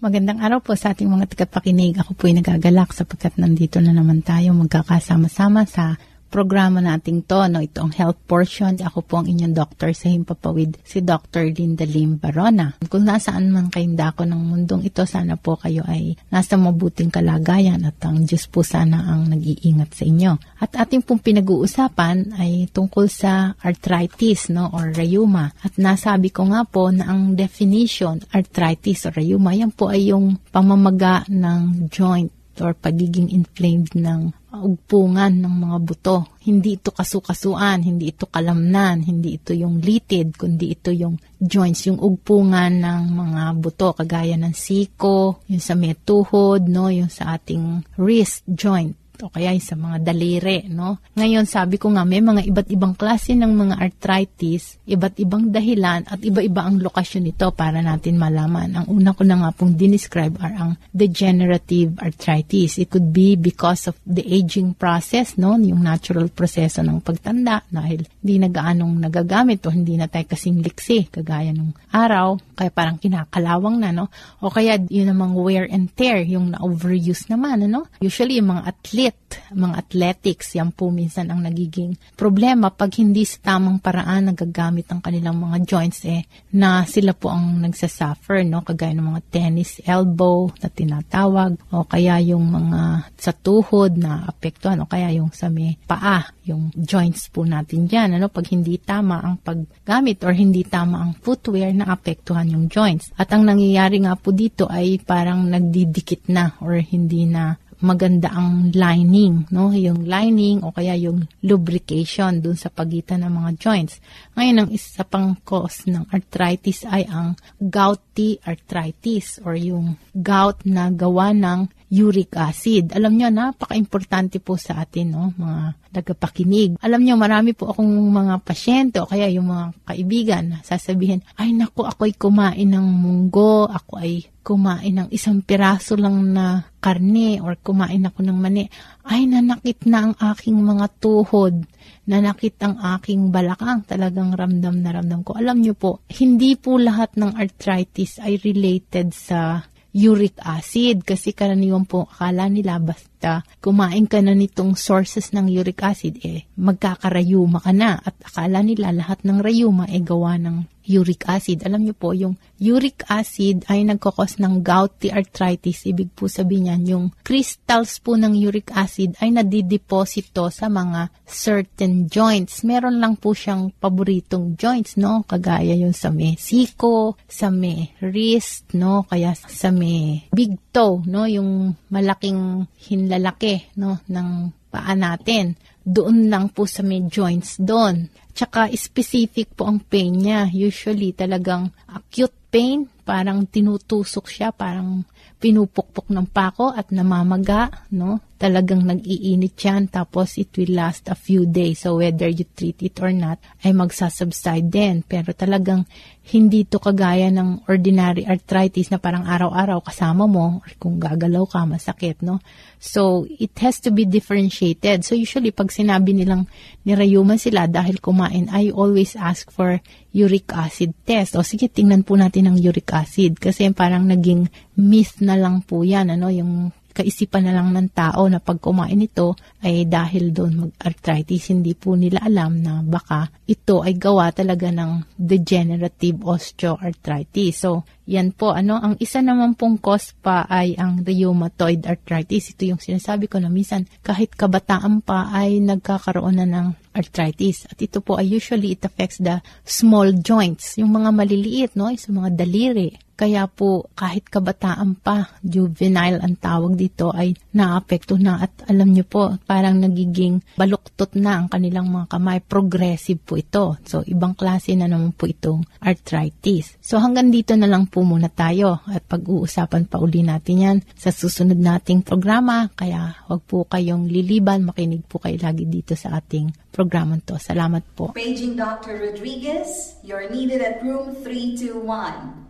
Magandang 0.00 0.40
araw 0.40 0.64
po 0.64 0.72
sa 0.80 0.96
ating 0.96 1.12
mga 1.12 1.36
tagapakinig. 1.36 2.00
Ako 2.00 2.16
po 2.16 2.24
ay 2.24 2.40
nagagalak 2.40 2.96
sapagkat 2.96 3.36
nandito 3.36 3.84
na 3.84 3.92
naman 3.92 4.24
tayo 4.24 4.56
magkakasama-sama 4.56 5.68
sa 5.68 6.00
programa 6.30 6.78
nating 6.78 7.26
to, 7.26 7.50
no, 7.50 7.58
itong 7.58 7.90
health 7.98 8.16
portion. 8.30 8.78
Ako 8.78 9.02
po 9.02 9.20
ang 9.20 9.26
inyong 9.26 9.52
doctor 9.52 9.90
sa 9.90 10.08
Himpapawid, 10.08 10.78
si 10.86 11.02
Dr. 11.02 11.50
Linda 11.50 11.82
Lim 11.82 12.22
Barona. 12.22 12.78
Kung 12.86 13.04
nasaan 13.04 13.50
man 13.50 13.68
kayong 13.68 13.98
dako 13.98 14.22
ng 14.24 14.38
mundong 14.38 14.86
ito, 14.86 15.02
sana 15.04 15.34
po 15.34 15.58
kayo 15.58 15.82
ay 15.90 16.14
nasa 16.30 16.54
mabuting 16.54 17.10
kalagayan 17.10 17.82
at 17.82 17.98
ang 18.06 18.22
Diyos 18.22 18.46
po 18.46 18.62
sana 18.62 19.10
ang 19.10 19.26
nag-iingat 19.34 19.90
sa 19.90 20.06
inyo. 20.06 20.32
At 20.62 20.78
ating 20.78 21.02
pong 21.02 21.20
pinag-uusapan 21.20 22.38
ay 22.38 22.70
tungkol 22.70 23.10
sa 23.10 23.52
arthritis, 23.58 24.48
no, 24.54 24.70
or 24.70 24.94
rheuma. 24.94 25.50
At 25.66 25.74
nasabi 25.76 26.30
ko 26.30 26.46
nga 26.48 26.62
po 26.62 26.94
na 26.94 27.10
ang 27.10 27.34
definition, 27.34 28.22
arthritis 28.30 29.10
or 29.10 29.12
rheuma, 29.18 29.50
yan 29.50 29.74
po 29.74 29.90
ay 29.90 30.14
yung 30.14 30.38
pamamaga 30.54 31.26
ng 31.26 31.90
joint 31.90 32.30
or 32.60 32.76
pagiging 32.76 33.32
inflamed 33.32 33.90
ng 33.96 34.36
ugpungan 34.58 35.30
ng 35.38 35.54
mga 35.62 35.78
buto. 35.80 36.16
Hindi 36.42 36.74
ito 36.74 36.90
kasukasuan, 36.90 37.86
hindi 37.86 38.10
ito 38.10 38.26
kalamnan, 38.26 39.06
hindi 39.06 39.38
ito 39.38 39.54
yung 39.54 39.78
litid, 39.78 40.34
kundi 40.34 40.74
ito 40.74 40.90
yung 40.90 41.14
joints, 41.38 41.86
yung 41.86 42.02
ugpungan 42.02 42.82
ng 42.82 43.02
mga 43.14 43.42
buto, 43.62 43.94
kagaya 43.94 44.34
ng 44.34 44.52
siko, 44.52 45.46
yung 45.46 45.62
sa 45.62 45.78
metuhod, 45.78 46.66
no, 46.66 46.90
yung 46.90 47.08
sa 47.08 47.38
ating 47.38 47.86
wrist 47.96 48.42
joint. 48.50 48.99
O 49.24 49.32
kaya 49.32 49.52
sa 49.60 49.76
mga 49.76 50.00
daliri, 50.00 50.66
no? 50.72 50.98
Ngayon, 51.14 51.44
sabi 51.44 51.76
ko 51.76 51.92
nga, 51.92 52.04
may 52.08 52.24
mga 52.24 52.48
iba't 52.48 52.68
ibang 52.72 52.94
klase 52.96 53.36
ng 53.36 53.52
mga 53.52 53.74
arthritis, 53.76 54.80
iba't 54.88 55.20
ibang 55.20 55.52
dahilan, 55.52 56.08
at 56.08 56.20
iba-iba 56.24 56.64
ang 56.64 56.80
lokasyon 56.80 57.28
nito 57.28 57.52
para 57.52 57.84
natin 57.84 58.16
malaman. 58.16 58.72
Ang 58.80 58.86
una 58.88 59.12
ko 59.12 59.22
na 59.26 59.36
nga 59.44 59.50
pong 59.52 59.76
dinescribe 59.76 60.40
are 60.40 60.56
ang 60.56 60.72
degenerative 60.90 61.96
arthritis. 62.00 62.80
It 62.80 62.88
could 62.88 63.12
be 63.12 63.36
because 63.36 63.90
of 63.90 63.96
the 64.06 64.24
aging 64.24 64.74
process, 64.74 65.36
no? 65.36 65.56
Yung 65.60 65.84
natural 65.84 66.32
proseso 66.32 66.80
ng 66.80 67.04
pagtanda 67.04 67.64
dahil 67.68 68.04
hindi 68.24 68.36
na 68.40 68.48
gaanong 68.48 68.96
nagagamit 69.00 69.64
o 69.66 69.72
hindi 69.72 69.96
na 70.00 70.08
tayo 70.08 70.26
kasing 70.28 70.64
liksi, 70.64 71.08
kagaya 71.12 71.52
nung 71.52 71.76
araw, 71.92 72.38
kaya 72.56 72.70
parang 72.72 73.00
kinakalawang 73.00 73.80
na, 73.80 73.92
no? 73.92 74.08
O 74.40 74.52
kaya 74.52 74.76
yun 74.88 75.08
namang 75.10 75.36
wear 75.36 75.64
and 75.68 75.92
tear, 75.96 76.20
yung 76.24 76.52
na-overuse 76.52 77.26
naman, 77.32 77.66
ano? 77.66 77.88
Usually, 77.98 78.38
yung 78.38 78.52
mga 78.52 78.62
athlete, 78.68 79.09
mga 79.50 79.74
athletics, 79.86 80.54
yan 80.54 80.70
po 80.70 80.94
minsan 80.94 81.30
ang 81.30 81.42
nagiging 81.42 81.98
problema 82.14 82.70
pag 82.70 82.94
hindi 82.98 83.26
sa 83.26 83.54
tamang 83.54 83.82
paraan 83.82 84.30
nagagamit 84.30 84.86
ang 84.90 85.02
kanilang 85.02 85.38
mga 85.38 85.58
joints, 85.66 86.06
eh, 86.06 86.26
na 86.54 86.86
sila 86.86 87.14
po 87.14 87.30
ang 87.30 87.62
nagsasuffer, 87.62 88.46
no? 88.46 88.62
Kagaya 88.62 88.94
ng 88.94 89.08
mga 89.10 89.22
tennis 89.30 89.82
elbow 89.82 90.50
na 90.62 90.68
tinatawag, 90.70 91.58
o 91.74 91.86
kaya 91.86 92.22
yung 92.22 92.46
mga 92.46 93.10
sa 93.18 93.32
tuhod 93.34 93.98
na 93.98 94.26
apektuhan, 94.26 94.82
o 94.82 94.90
kaya 94.90 95.10
yung 95.14 95.34
sa 95.34 95.50
may 95.50 95.74
paa, 95.86 96.30
yung 96.46 96.70
joints 96.74 97.30
po 97.30 97.42
natin 97.42 97.90
dyan, 97.90 98.18
ano? 98.18 98.30
Pag 98.30 98.54
hindi 98.54 98.78
tama 98.78 99.22
ang 99.22 99.38
paggamit 99.42 100.22
or 100.22 100.34
hindi 100.34 100.62
tama 100.62 101.02
ang 101.02 101.12
footwear 101.18 101.74
na 101.74 101.90
apektuhan 101.90 102.50
yung 102.50 102.66
joints. 102.70 103.10
At 103.18 103.30
ang 103.34 103.46
nangyayari 103.46 104.02
nga 104.02 104.14
po 104.14 104.30
dito 104.30 104.70
ay 104.70 105.02
parang 105.02 105.46
nagdidikit 105.50 106.30
na 106.30 106.54
or 106.62 106.78
hindi 106.78 107.26
na 107.26 107.58
maganda 107.80 108.28
ang 108.28 108.72
lining, 108.72 109.48
no? 109.48 109.72
Yung 109.72 110.04
lining 110.04 110.60
o 110.60 110.72
kaya 110.72 110.96
yung 110.96 111.24
lubrication 111.44 112.44
dun 112.44 112.56
sa 112.56 112.68
pagitan 112.68 113.24
ng 113.24 113.32
mga 113.32 113.50
joints. 113.56 114.04
Ngayon, 114.36 114.56
ang 114.60 114.70
isa 114.70 115.02
pang 115.04 115.36
cause 115.42 115.88
ng 115.88 116.04
arthritis 116.12 116.84
ay 116.84 117.08
ang 117.08 117.36
gouty 117.56 118.40
arthritis 118.44 119.40
or 119.42 119.56
yung 119.56 119.96
gout 120.12 120.60
na 120.68 120.92
gawa 120.92 121.32
ng 121.32 121.79
uric 121.90 122.38
acid. 122.38 122.94
Alam 122.94 123.18
nyo, 123.18 123.28
napaka-importante 123.28 124.38
po 124.38 124.54
sa 124.54 124.78
atin, 124.86 125.10
no, 125.10 125.34
mga 125.34 125.74
nagapakinig. 125.90 126.78
Alam 126.78 127.02
nyo, 127.02 127.14
marami 127.18 127.50
po 127.50 127.74
akong 127.74 127.90
mga 127.90 128.34
pasyente 128.46 129.02
o 129.02 129.10
kaya 129.10 129.26
yung 129.26 129.50
mga 129.50 129.66
kaibigan 129.82 130.44
sasabihin, 130.62 131.26
ay 131.34 131.50
naku, 131.50 131.82
ako'y 131.82 132.14
kumain 132.14 132.70
ng 132.70 132.86
munggo, 132.86 133.66
ako 133.66 133.98
ay 133.98 134.22
kumain 134.40 135.02
ng 135.02 135.08
isang 135.10 135.42
piraso 135.42 135.98
lang 135.98 136.30
na 136.30 136.64
karne 136.78 137.42
or 137.42 137.58
kumain 137.58 138.06
ako 138.06 138.22
ng 138.22 138.38
mani. 138.38 138.70
Ay, 139.04 139.26
nanakit 139.26 139.84
na 139.90 140.10
ang 140.10 140.14
aking 140.16 140.56
mga 140.56 140.86
tuhod 141.02 141.66
nanakit 142.10 142.58
ang 142.58 142.74
aking 142.98 143.30
balakang. 143.30 143.86
Talagang 143.86 144.34
ramdam 144.34 144.82
na 144.82 144.90
ramdam 144.90 145.22
ko. 145.22 145.38
Alam 145.38 145.62
nyo 145.62 145.78
po, 145.78 146.02
hindi 146.10 146.58
po 146.58 146.74
lahat 146.74 147.14
ng 147.14 147.38
arthritis 147.38 148.18
ay 148.18 148.42
related 148.42 149.14
sa 149.14 149.62
uric 149.90 150.38
acid 150.38 151.02
kasi 151.02 151.34
karaniwan 151.34 151.82
po 151.82 152.06
akala 152.06 152.46
nila 152.46 152.78
basta 152.78 153.42
kumain 153.58 154.06
ka 154.06 154.22
na 154.22 154.38
nitong 154.38 154.78
sources 154.78 155.34
ng 155.34 155.50
uric 155.50 155.82
acid 155.82 156.22
eh 156.22 156.46
magkakarayuma 156.54 157.58
ka 157.60 157.72
na. 157.74 157.98
At 157.98 158.14
akala 158.22 158.62
nila 158.62 158.94
lahat 158.94 159.26
ng 159.26 159.42
rayuma 159.42 159.90
ay 159.90 160.02
gawa 160.06 160.38
ng 160.38 160.79
uric 160.90 161.30
acid. 161.30 161.62
Alam 161.62 161.86
niyo 161.86 161.94
po, 161.94 162.10
yung 162.10 162.34
uric 162.58 163.06
acid 163.06 163.62
ay 163.70 163.86
nagkakos 163.86 164.42
ng 164.42 164.66
gouty 164.66 165.14
arthritis. 165.14 165.86
Ibig 165.86 166.18
po 166.18 166.26
sabihin 166.26 166.66
niyan, 166.66 166.82
yung 166.90 167.06
crystals 167.22 168.02
po 168.02 168.18
ng 168.18 168.34
uric 168.34 168.74
acid 168.74 169.14
ay 169.22 169.30
nadideposito 169.30 170.50
sa 170.50 170.66
mga 170.66 171.14
certain 171.22 172.10
joints. 172.10 172.66
Meron 172.66 172.98
lang 172.98 173.14
po 173.14 173.30
siyang 173.30 173.70
paboritong 173.78 174.58
joints, 174.58 174.98
no? 174.98 175.22
Kagaya 175.22 175.78
yung 175.78 175.94
sa 175.94 176.10
may 176.10 176.34
siko, 176.34 177.14
sa 177.30 177.54
may 177.54 177.94
wrist, 178.02 178.74
no? 178.74 179.06
Kaya 179.06 179.38
sa 179.38 179.70
may 179.70 180.26
big 180.34 180.58
toe, 180.74 181.06
no? 181.06 181.30
Yung 181.30 181.78
malaking 181.94 182.66
hinlalaki, 182.82 183.70
no? 183.78 184.02
Ng 184.10 184.28
paa 184.70 184.94
natin. 184.94 185.58
Doon 185.82 186.30
lang 186.30 186.54
po 186.54 186.68
sa 186.70 186.86
may 186.86 187.02
joints 187.10 187.58
doon. 187.58 188.06
Tsaka 188.34 188.70
specific 188.74 189.52
po 189.54 189.66
ang 189.68 189.82
pain 189.82 190.14
niya. 190.14 190.48
Usually 190.50 191.12
talagang 191.12 191.70
acute 191.90 192.34
pain, 192.50 192.86
parang 193.02 193.48
tinutusok 193.48 194.30
siya, 194.30 194.52
parang 194.54 195.02
pinupukpok 195.40 196.12
ng 196.12 196.28
pako 196.28 196.76
at 196.76 196.92
namamaga, 196.92 197.88
no? 197.96 198.20
Talagang 198.36 198.84
nag-iinit 198.84 199.56
yan, 199.56 199.88
tapos 199.88 200.36
it 200.36 200.52
will 200.56 200.76
last 200.76 201.08
a 201.08 201.16
few 201.16 201.48
days. 201.48 201.84
So 201.84 202.00
whether 202.00 202.28
you 202.28 202.44
treat 202.44 202.80
it 202.84 203.00
or 203.00 203.12
not, 203.12 203.40
ay 203.64 203.72
magsasubside 203.72 204.68
din. 204.68 205.00
Pero 205.04 205.32
talagang 205.32 205.88
hindi 206.30 206.68
to 206.68 206.76
kagaya 206.76 207.32
ng 207.32 207.64
ordinary 207.68 208.28
arthritis 208.28 208.92
na 208.92 209.00
parang 209.00 209.24
araw-araw 209.24 209.80
kasama 209.80 210.28
mo, 210.28 210.60
or 210.60 210.70
kung 210.76 211.00
gagalaw 211.00 211.48
ka, 211.48 211.64
masakit, 211.64 212.20
no? 212.20 212.44
So, 212.76 213.24
it 213.28 213.56
has 213.64 213.80
to 213.84 213.90
be 213.92 214.04
differentiated. 214.04 215.04
So, 215.08 215.16
usually, 215.16 215.52
pag 215.56 215.72
sinabi 215.72 216.16
nilang 216.16 216.48
nirayuman 216.84 217.40
sila 217.40 217.64
dahil 217.64 218.00
kumain, 218.00 218.52
I 218.52 218.72
always 218.72 219.16
ask 219.16 219.48
for 219.48 219.80
uric 220.12 220.52
acid 220.52 220.92
test. 221.08 221.36
O 221.36 221.44
sige, 221.44 221.68
tingnan 221.72 222.04
po 222.04 222.16
natin 222.16 222.52
ang 222.52 222.56
uric 222.60 222.92
acid. 222.92 222.99
Kasi 223.36 223.70
parang 223.72 224.08
naging 224.08 224.50
myth 224.76 225.20
na 225.20 225.36
lang 225.36 225.62
po 225.64 225.84
yan, 225.84 226.12
ano, 226.12 226.28
yung 226.32 226.74
kaisipan 226.90 227.46
na 227.46 227.56
lang 227.56 227.72
ng 227.72 227.90
tao 227.94 228.26
na 228.26 228.42
pag 228.42 228.58
kumain 228.58 229.00
ito 229.00 229.38
ay 229.62 229.88
dahil 229.88 230.34
doon 230.34 230.68
mag-arthritis. 230.68 231.54
Hindi 231.54 231.72
po 231.78 231.94
nila 231.94 232.22
alam 232.26 232.60
na 232.60 232.84
baka 232.84 233.30
ito 233.46 233.80
ay 233.80 233.96
gawa 233.96 234.34
talaga 234.34 234.68
ng 234.68 235.16
degenerative 235.16 236.20
osteoarthritis. 236.22 237.62
So, 237.62 237.86
yan 238.10 238.34
po, 238.34 238.50
ano, 238.50 238.74
ang 238.82 238.98
isa 238.98 239.22
naman 239.22 239.54
pong 239.54 239.78
cause 239.78 240.18
pa 240.18 240.42
ay 240.50 240.74
ang 240.74 241.06
rheumatoid 241.06 241.86
arthritis. 241.86 242.50
Ito 242.50 242.74
yung 242.74 242.82
sinasabi 242.82 243.30
ko 243.30 243.38
na 243.38 243.46
minsan 243.46 243.86
kahit 244.02 244.34
kabataan 244.34 245.06
pa 245.06 245.30
ay 245.30 245.62
nagkakaroon 245.62 246.42
na 246.42 246.46
ng 246.50 246.66
arthritis. 246.90 247.70
At 247.70 247.78
ito 247.78 248.02
po 248.02 248.18
ay 248.18 248.26
usually 248.26 248.74
it 248.74 248.82
affects 248.82 249.22
the 249.22 249.38
small 249.62 250.10
joints, 250.10 250.74
yung 250.74 250.90
mga 250.90 251.14
maliliit, 251.14 251.72
no, 251.78 251.86
sa 251.94 252.10
mga 252.10 252.34
daliri. 252.34 252.98
Kaya 253.20 253.44
po 253.52 253.92
kahit 253.92 254.32
kabataan 254.32 254.96
pa, 254.96 255.36
juvenile 255.44 256.24
ang 256.24 256.40
tawag 256.40 256.72
dito 256.72 257.12
ay 257.12 257.36
naapekto 257.52 258.16
na 258.16 258.40
at 258.40 258.64
alam 258.64 258.96
nyo 258.96 259.04
po 259.04 259.36
parang 259.44 259.76
nagiging 259.76 260.40
baluktot 260.56 261.20
na 261.20 261.36
ang 261.36 261.52
kanilang 261.52 261.92
mga 261.92 262.16
kamay. 262.16 262.40
Progressive 262.40 263.20
po 263.20 263.36
ito. 263.36 263.76
So 263.84 264.00
ibang 264.08 264.32
klase 264.32 264.72
na 264.72 264.88
naman 264.88 265.12
po 265.12 265.28
itong 265.28 265.68
arthritis. 265.84 266.80
So 266.80 266.96
hanggang 266.96 267.28
dito 267.28 267.52
na 267.60 267.68
lang 267.68 267.92
po 267.92 268.00
muna 268.00 268.32
tayo 268.32 268.80
at 268.88 269.04
pag-uusapan 269.04 269.92
pa 269.92 270.00
uli 270.00 270.24
natin 270.24 270.56
yan 270.56 270.78
sa 270.96 271.12
susunod 271.12 271.60
nating 271.60 272.00
programa. 272.00 272.72
Kaya 272.72 273.20
wag 273.28 273.44
po 273.44 273.68
kayong 273.68 274.08
liliban, 274.08 274.64
makinig 274.64 275.04
po 275.04 275.20
kayo 275.20 275.36
lagi 275.44 275.68
dito 275.68 275.92
sa 275.92 276.16
ating 276.16 276.72
programa 276.72 277.20
to. 277.20 277.36
Salamat 277.36 277.84
po. 277.92 278.16
Paging 278.16 278.56
Dr. 278.56 278.96
Rodriguez, 278.96 280.00
you're 280.00 280.32
needed 280.32 280.64
at 280.64 280.80
room 280.80 281.12
321. 281.20 282.49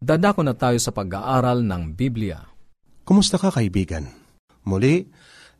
Dadako 0.00 0.40
na 0.40 0.56
tayo 0.56 0.80
sa 0.80 0.96
pag-aaral 0.96 1.60
ng 1.60 1.92
Biblia. 1.92 2.40
Kumusta 3.04 3.36
ka 3.36 3.52
kaibigan? 3.52 4.08
Muli, 4.64 5.04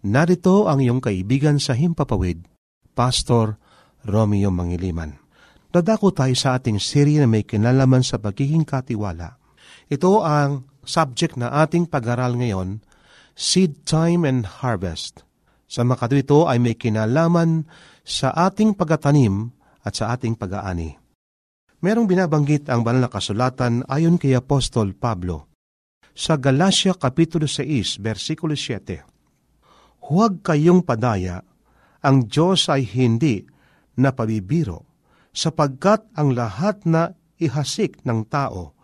narito 0.09 0.65
ang 0.65 0.81
iyong 0.81 1.05
kaibigan 1.05 1.61
sa 1.61 1.77
Himpapawid, 1.77 2.49
Pastor 2.97 3.61
Romeo 4.09 4.49
Mangiliman. 4.49 5.21
Dadako 5.69 6.17
tayo 6.17 6.33
sa 6.33 6.57
ating 6.57 6.81
serye 6.81 7.21
na 7.21 7.29
may 7.29 7.45
kinalaman 7.45 8.01
sa 8.01 8.17
pagiging 8.17 8.65
katiwala. 8.65 9.37
Ito 9.93 10.25
ang 10.25 10.73
subject 10.89 11.37
na 11.37 11.53
ating 11.61 11.93
pag-aral 11.93 12.33
ngayon, 12.41 12.81
Seed 13.37 13.85
Time 13.85 14.25
and 14.25 14.49
Harvest. 14.65 15.21
Sa 15.69 15.85
makado 15.85 16.17
ito 16.17 16.49
ay 16.49 16.57
may 16.57 16.81
kinalaman 16.81 17.69
sa 18.09 18.33
ating 18.33 18.73
pagatanim 18.73 19.53
at 19.85 20.01
sa 20.01 20.17
ating 20.17 20.33
pag-aani. 20.33 21.00
Merong 21.81 22.05
binabanggit 22.05 22.69
ang 22.69 22.85
banal 22.85 23.09
na 23.09 23.11
kasulatan 23.11 23.89
ayon 23.89 24.21
kay 24.21 24.37
Apostol 24.37 24.93
Pablo. 24.93 25.49
Sa 26.13 26.37
Galacia 26.37 26.93
Kapitulo 26.93 27.49
6, 27.49 28.05
versikulo 28.05 28.53
7, 28.53 29.01
Huwag 30.05 30.45
kayong 30.45 30.85
padaya, 30.85 31.41
ang 32.05 32.29
Diyos 32.29 32.69
ay 32.69 32.85
hindi 32.85 33.49
na 33.97 34.13
pabibiro, 34.13 34.85
sapagkat 35.33 36.05
ang 36.21 36.37
lahat 36.37 36.85
na 36.85 37.17
ihasik 37.41 38.05
ng 38.05 38.29
tao 38.29 38.77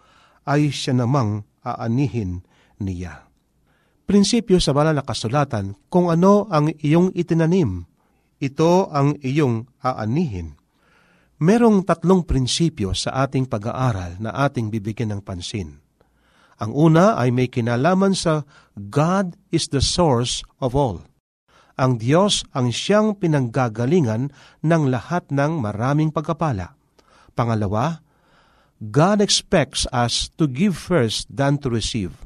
ay 0.49 0.73
siya 0.73 0.97
namang 0.97 1.45
aanihin 1.69 2.49
niya. 2.81 3.29
Prinsipyo 4.09 4.57
sa 4.57 4.73
banal 4.73 4.97
na 4.97 5.05
kasulatan, 5.05 5.77
kung 5.93 6.09
ano 6.09 6.49
ang 6.49 6.73
iyong 6.81 7.13
itinanim, 7.13 7.85
ito 8.41 8.89
ang 8.89 9.21
iyong 9.21 9.69
aanihin. 9.85 10.57
Merong 11.37 11.85
tatlong 11.85 12.25
prinsipyo 12.25 12.97
sa 12.97 13.29
ating 13.29 13.45
pag-aaral 13.45 14.17
na 14.17 14.33
ating 14.49 14.73
bibigyan 14.73 15.13
ng 15.13 15.21
pansin. 15.21 15.85
Ang 16.57 16.73
una 16.73 17.21
ay 17.21 17.29
may 17.29 17.53
kinalaman 17.53 18.17
sa 18.17 18.49
God 18.73 19.37
is 19.53 19.69
the 19.69 19.85
source 19.85 20.41
of 20.65 20.73
all. 20.73 21.05
Ang 21.77 22.01
Diyos 22.01 22.41
ang 22.57 22.73
siyang 22.73 23.21
pinanggagalingan 23.21 24.33
ng 24.65 24.83
lahat 24.89 25.29
ng 25.29 25.61
maraming 25.61 26.09
pagkapala. 26.09 26.73
Pangalawa, 27.37 28.01
God 28.81 29.21
expects 29.21 29.85
us 29.93 30.33
to 30.41 30.49
give 30.49 30.73
first 30.73 31.29
than 31.29 31.61
to 31.61 31.69
receive. 31.69 32.17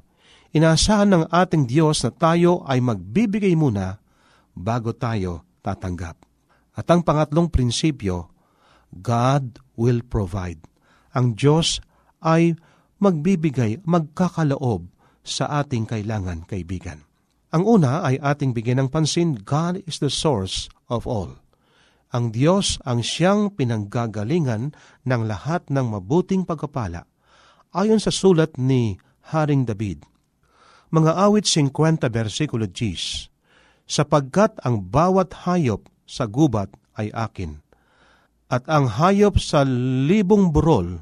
Inaasahan 0.54 1.10
ng 1.10 1.24
ating 1.34 1.66
Diyos 1.66 2.06
na 2.06 2.14
tayo 2.14 2.62
ay 2.62 2.78
magbibigay 2.78 3.58
muna 3.58 3.98
bago 4.54 4.94
tayo 4.94 5.42
tatanggap. 5.66 6.14
At 6.78 6.86
ang 6.86 7.02
pangatlong 7.02 7.50
prinsipyo, 7.50 8.30
God 8.94 9.62
will 9.78 10.02
provide. 10.02 10.62
Ang 11.14 11.38
Diyos 11.38 11.78
ay 12.22 12.58
magbibigay, 12.98 13.82
magkakaloob 13.86 14.90
sa 15.22 15.62
ating 15.62 15.88
kailangan, 15.88 16.44
kaibigan. 16.44 17.06
Ang 17.50 17.66
una 17.66 18.06
ay 18.06 18.18
ating 18.22 18.54
bigyan 18.54 18.86
ng 18.86 18.90
pansin, 18.94 19.34
God 19.34 19.82
is 19.86 19.98
the 19.98 20.12
source 20.12 20.70
of 20.86 21.06
all. 21.06 21.38
Ang 22.10 22.34
Diyos 22.34 22.78
ang 22.82 23.02
siyang 23.02 23.54
pinanggagalingan 23.54 24.74
ng 25.06 25.22
lahat 25.26 25.66
ng 25.70 25.98
mabuting 25.98 26.42
pagkapala. 26.46 27.06
Ayon 27.70 28.02
sa 28.02 28.10
sulat 28.10 28.58
ni 28.58 28.98
Haring 29.30 29.62
David, 29.62 30.02
mga 30.90 31.14
awit 31.14 31.46
50 31.46 32.10
versikulo 32.10 32.66
10, 32.66 33.30
sapagkat 33.86 34.58
ang 34.66 34.90
bawat 34.90 35.46
hayop 35.46 35.86
sa 36.02 36.26
gubat 36.26 36.74
ay 36.98 37.14
akin, 37.14 37.62
at 38.50 38.66
ang 38.66 38.90
hayop 38.90 39.38
sa 39.38 39.62
libong 39.62 40.50
burol 40.50 40.98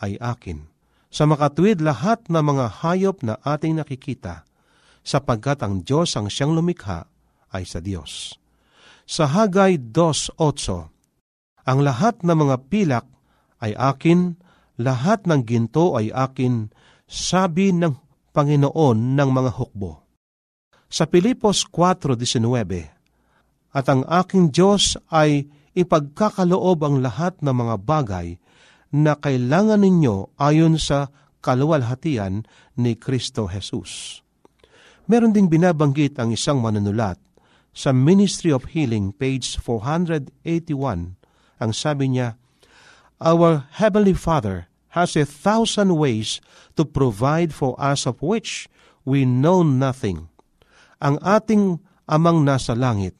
ay 0.00 0.16
akin. 0.16 0.64
Sa 1.12 1.28
makatwid 1.28 1.84
lahat 1.84 2.24
ng 2.32 2.40
mga 2.40 2.80
hayop 2.80 3.20
na 3.20 3.36
ating 3.44 3.76
nakikita, 3.76 4.48
sapagkat 5.04 5.60
ang 5.60 5.84
Diyos 5.84 6.16
ang 6.16 6.32
siyang 6.32 6.56
lumikha 6.56 7.04
ay 7.52 7.68
sa 7.68 7.84
Diyos. 7.84 8.40
Sa 9.08 9.28
Hagay 9.28 9.92
2.8, 9.92 10.36
ang 11.68 11.78
lahat 11.84 12.24
ng 12.24 12.36
mga 12.36 12.56
pilak 12.72 13.04
ay 13.60 13.76
akin, 13.76 14.36
lahat 14.80 15.28
ng 15.28 15.44
ginto 15.44 15.96
ay 15.96 16.12
akin, 16.12 16.72
sabi 17.08 17.72
ng 17.72 17.92
Panginoon 18.32 19.16
ng 19.16 19.30
mga 19.32 19.50
hukbo. 19.56 20.04
Sa 20.88 21.04
Pilipos 21.08 21.64
4.19, 21.68 23.76
At 23.76 23.88
ang 23.88 24.04
aking 24.08 24.52
Diyos 24.52 24.96
ay 25.12 25.48
ipagkakaloob 25.76 26.80
ang 26.84 27.00
lahat 27.04 27.36
ng 27.44 27.52
mga 27.52 27.76
bagay 27.82 28.28
na 28.94 29.16
kailangan 29.18 29.84
ninyo 29.84 30.36
ayon 30.40 30.80
sa 30.80 31.12
kaluwalhatian 31.44 32.48
ni 32.80 32.96
Kristo 32.96 33.48
Jesus. 33.48 34.24
Meron 35.08 35.32
ding 35.32 35.48
binabanggit 35.48 36.20
ang 36.20 36.32
isang 36.32 36.60
manunulat 36.60 37.16
sa 37.72 37.94
Ministry 37.94 38.52
of 38.52 38.72
Healing, 38.72 39.12
page 39.16 39.56
481. 39.60 40.34
Ang 41.58 41.72
sabi 41.72 42.12
niya, 42.12 42.36
Our 43.18 43.66
Heavenly 43.80 44.14
Father 44.14 44.68
has 44.92 45.16
a 45.16 45.24
thousand 45.24 45.96
ways 45.96 46.40
to 46.76 46.84
provide 46.84 47.52
for 47.52 47.78
us 47.80 48.06
of 48.06 48.20
which 48.20 48.70
we 49.02 49.24
know 49.24 49.64
nothing. 49.64 50.28
Ang 50.98 51.18
ating 51.22 51.80
amang 52.08 52.42
nasa 52.42 52.72
langit 52.74 53.14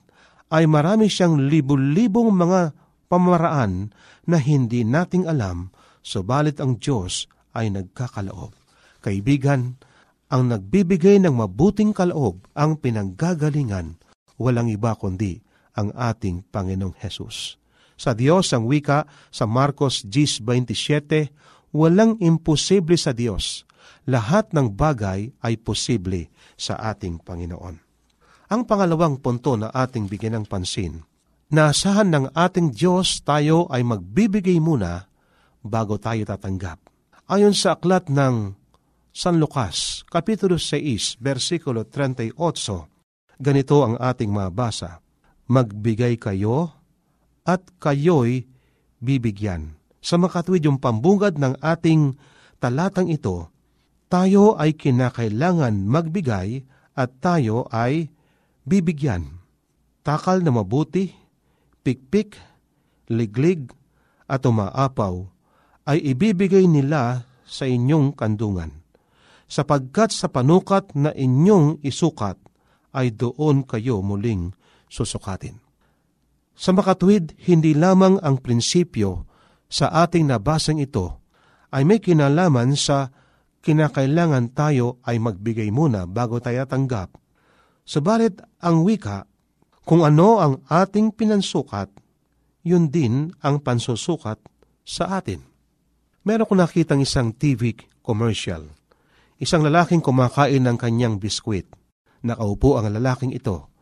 ay 0.49 0.65
marami 0.65 1.13
siyang 1.13 1.49
libu-libong 1.49 2.33
mga 2.33 2.73
pamaraan 3.09 3.93
na 4.29 4.37
hindi 4.41 4.85
nating 4.85 5.29
alam, 5.29 5.73
subalit 6.05 6.61
ang 6.61 6.77
Diyos 6.77 7.29
ay 7.57 7.73
nagkakaloob. 7.73 8.53
Kaibigan, 9.01 9.81
ang 10.29 10.53
nagbibigay 10.53 11.17
ng 11.25 11.33
mabuting 11.33 11.97
kaloob 11.97 12.45
ang 12.53 12.77
pinanggagalingan, 12.77 13.97
walang 14.37 14.69
iba 14.69 14.93
kundi 14.93 15.41
ang 15.73 15.89
ating 15.97 16.45
Panginoong 16.53 16.97
Hesus. 17.01 17.57
Sa 17.99 18.13
Diyos 18.13 18.53
ang 18.53 18.69
wika 18.69 19.09
sa 19.33 19.49
Marcos 19.49 20.05
10.27, 20.05 21.33
walang 21.73 22.21
imposible 22.21 23.01
sa 23.01 23.17
Diyos. 23.17 23.65
Lahat 24.05 24.53
ng 24.53 24.73
bagay 24.73 25.33
ay 25.41 25.55
posible 25.61 26.29
sa 26.61 26.77
ating 26.77 27.21
Panginoon. 27.25 27.88
Ang 28.49 28.65
pangalawang 28.65 29.21
punto 29.21 29.61
na 29.61 29.69
ating 29.69 30.09
bigyan 30.09 30.41
ng 30.41 30.47
pansin, 30.49 31.05
naasahan 31.53 32.09
ng 32.09 32.25
ating 32.33 32.73
Diyos 32.73 33.21
tayo 33.21 33.69
ay 33.69 33.85
magbibigay 33.85 34.57
muna 34.57 35.05
bago 35.61 36.01
tayo 36.01 36.25
tatanggap. 36.25 36.81
Ayon 37.29 37.53
sa 37.53 37.77
aklat 37.77 38.09
ng 38.09 38.57
San 39.13 39.37
Lucas, 39.37 40.01
Kapitulo 40.09 40.57
6, 40.57 41.21
versikulo 41.21 41.85
38, 41.85 42.33
ganito 43.37 43.85
ang 43.85 44.01
ating 44.01 44.33
mabasa, 44.33 45.05
Magbigay 45.49 46.17
kayo 46.17 46.73
at 47.45 47.61
kayo'y 47.81 48.49
bibigyan. 48.97 49.77
Sa 50.01 50.17
makatwid 50.17 50.65
yung 50.65 50.81
pambungad 50.81 51.37
ng 51.37 51.61
ating 51.61 52.17
talatang 52.65 53.13
ito, 53.13 53.53
tayo 54.09 54.57
ay 54.57 54.73
kinakailangan 54.73 55.85
magbigay 55.85 56.65
at 56.97 57.13
tayo 57.21 57.69
ay 57.69 58.09
bibigyan. 58.69 59.41
Takal 60.05 60.45
na 60.45 60.53
mabuti, 60.53 61.11
pikpik, 61.83 62.37
liglig, 63.09 63.73
at 64.29 64.45
umaapaw 64.45 65.25
ay 65.89 66.13
ibibigay 66.13 66.69
nila 66.69 67.25
sa 67.49 67.65
inyong 67.65 68.13
kandungan. 68.13 68.85
Sapagkat 69.49 70.13
sa 70.13 70.29
panukat 70.29 70.93
na 70.93 71.17
inyong 71.17 71.81
isukat 71.81 72.37
ay 72.93 73.17
doon 73.17 73.65
kayo 73.65 74.05
muling 74.05 74.53
susukatin. 74.93 75.57
Sa 76.53 76.77
makatwid, 76.77 77.33
hindi 77.49 77.73
lamang 77.73 78.21
ang 78.21 78.45
prinsipyo 78.45 79.25
sa 79.73 79.89
ating 80.05 80.29
nabasang 80.29 80.77
ito 80.77 81.25
ay 81.73 81.89
may 81.89 82.01
kinalaman 82.05 82.77
sa 82.77 83.09
kinakailangan 83.65 84.53
tayo 84.53 85.01
ay 85.09 85.17
magbigay 85.17 85.73
muna 85.73 86.05
bago 86.05 86.41
tayo 86.41 86.65
tanggap 86.69 87.17
Subalit 87.89 88.45
ang 88.61 88.85
wika, 88.85 89.25
kung 89.89 90.05
ano 90.05 90.45
ang 90.45 90.61
ating 90.69 91.17
pinansukat, 91.17 91.89
yun 92.61 92.93
din 92.93 93.33
ang 93.41 93.65
pansusukat 93.65 94.37
sa 94.85 95.17
atin. 95.17 95.41
Meron 96.29 96.45
ko 96.45 96.53
nakitang 96.53 97.01
isang 97.01 97.33
TV 97.33 97.73
commercial. 98.05 98.69
Isang 99.41 99.65
lalaking 99.65 100.05
kumakain 100.05 100.69
ng 100.69 100.77
kanyang 100.77 101.17
biskwit. 101.17 101.65
Nakaupo 102.21 102.77
ang 102.77 102.93
lalaking 102.93 103.33
ito. 103.33 103.73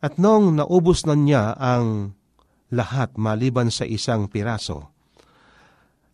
At 0.00 0.16
noong 0.16 0.64
naubos 0.64 1.04
na 1.04 1.12
niya 1.12 1.52
ang 1.52 2.16
lahat 2.72 3.20
maliban 3.20 3.68
sa 3.68 3.84
isang 3.84 4.32
piraso, 4.32 4.94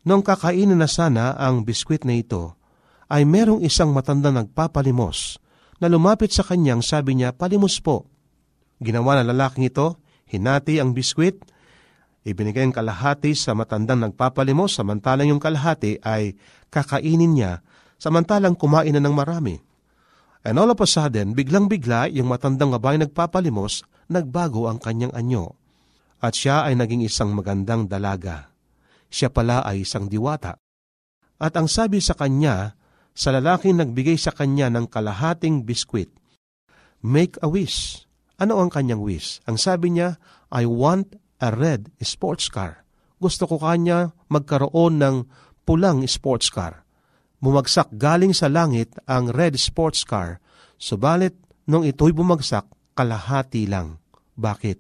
Nung 0.01 0.25
kakainin 0.25 0.81
na 0.81 0.89
sana 0.89 1.37
ang 1.37 1.61
biskwit 1.61 2.09
na 2.09 2.17
ito, 2.17 2.57
ay 3.13 3.29
merong 3.29 3.61
isang 3.61 3.93
matanda 3.93 4.33
nagpapalimos 4.33 5.37
na 5.81 5.89
lumapit 5.89 6.31
sa 6.31 6.45
kanyang 6.45 6.85
sabi 6.85 7.17
niya, 7.17 7.33
palimos 7.33 7.81
po. 7.81 8.05
Ginawa 8.81 9.21
ng 9.21 9.33
lalaking 9.33 9.67
ito, 9.67 9.97
hinati 10.29 10.77
ang 10.77 10.93
biskwit, 10.93 11.41
ibinigay 12.23 12.69
ang 12.69 12.77
kalahati 12.77 13.33
sa 13.33 13.57
matandang 13.57 14.05
nagpapalimos, 14.05 14.77
samantalang 14.77 15.33
yung 15.33 15.41
kalahati 15.41 15.97
ay 16.05 16.37
kakainin 16.69 17.33
niya, 17.33 17.65
samantalang 17.97 18.57
kumain 18.57 18.93
na 18.93 19.01
ng 19.01 19.17
marami. 19.17 19.57
And 20.41 20.57
all 20.57 20.73
of 20.73 20.81
a 20.81 20.89
sudden, 20.89 21.37
biglang-bigla 21.37 22.09
yung 22.17 22.33
matandang 22.33 22.73
babae 22.73 22.97
nagpapalimos, 23.01 23.85
nagbago 24.09 24.69
ang 24.69 24.81
kanyang 24.81 25.13
anyo. 25.13 25.57
At 26.21 26.37
siya 26.37 26.69
ay 26.69 26.77
naging 26.77 27.05
isang 27.05 27.33
magandang 27.33 27.89
dalaga. 27.89 28.53
Siya 29.09 29.33
pala 29.33 29.65
ay 29.65 29.85
isang 29.85 30.09
diwata. 30.09 30.57
At 31.41 31.57
ang 31.57 31.69
sabi 31.69 32.01
sa 32.05 32.13
kanya, 32.13 32.77
sa 33.13 33.35
lalaking 33.35 33.79
nagbigay 33.79 34.17
sa 34.17 34.33
kanya 34.35 34.71
ng 34.73 34.87
kalahating 34.91 35.67
biskwit, 35.67 36.11
Make 37.01 37.41
a 37.41 37.49
wish. 37.49 38.05
Ano 38.37 38.61
ang 38.61 38.69
kanyang 38.69 39.01
wish? 39.01 39.41
Ang 39.49 39.57
sabi 39.57 39.97
niya, 39.97 40.21
I 40.53 40.69
want 40.69 41.17
a 41.41 41.49
red 41.49 41.89
sports 42.05 42.53
car. 42.53 42.85
Gusto 43.17 43.49
ko 43.49 43.57
kanya 43.57 44.13
magkaroon 44.29 45.01
ng 45.01 45.17
pulang 45.65 46.05
sports 46.05 46.53
car 46.53 46.85
bumagsak 47.41 47.97
galing 47.97 48.37
sa 48.37 48.53
langit 48.53 48.93
ang 49.09 49.33
red 49.33 49.57
sports 49.57 50.05
car, 50.05 50.39
subalit 50.77 51.35
nung 51.65 51.83
ito'y 51.83 52.13
bumagsak, 52.13 52.69
kalahati 52.93 53.65
lang. 53.65 53.97
Bakit? 54.37 54.79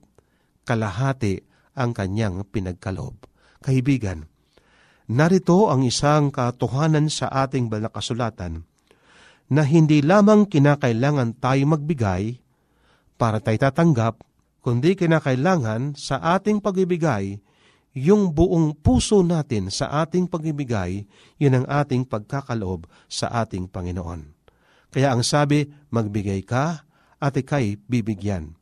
Kalahati 0.68 1.40
ang 1.80 1.96
kanyang 1.96 2.44
pinagkalob. 2.44 3.16
Kaibigan, 3.64 4.28
narito 5.10 5.66
ang 5.66 5.82
isang 5.82 6.30
katotohanan 6.30 7.10
sa 7.10 7.26
ating 7.26 7.66
balakasulatan 7.66 8.62
na 9.50 9.66
hindi 9.66 10.06
lamang 10.06 10.46
kinakailangan 10.46 11.42
tayo 11.42 11.66
magbigay 11.66 12.38
para 13.18 13.42
tayo 13.42 13.58
tatanggap, 13.58 14.22
kundi 14.62 14.94
kinakailangan 14.94 15.98
sa 15.98 16.22
ating 16.38 16.62
pagbibigay 16.62 17.42
yung 17.90 18.30
buong 18.30 18.78
puso 18.78 19.26
natin 19.26 19.66
sa 19.66 20.06
ating 20.06 20.30
pagibigay, 20.30 21.02
yun 21.42 21.58
ang 21.58 21.66
ating 21.66 22.06
pagkakaloob 22.06 22.86
sa 23.10 23.42
ating 23.42 23.66
Panginoon. 23.66 24.30
Kaya 24.94 25.10
ang 25.10 25.26
sabi, 25.26 25.66
magbigay 25.90 26.46
ka 26.46 26.86
at 27.18 27.34
ikay 27.34 27.82
bibigyan. 27.90 28.54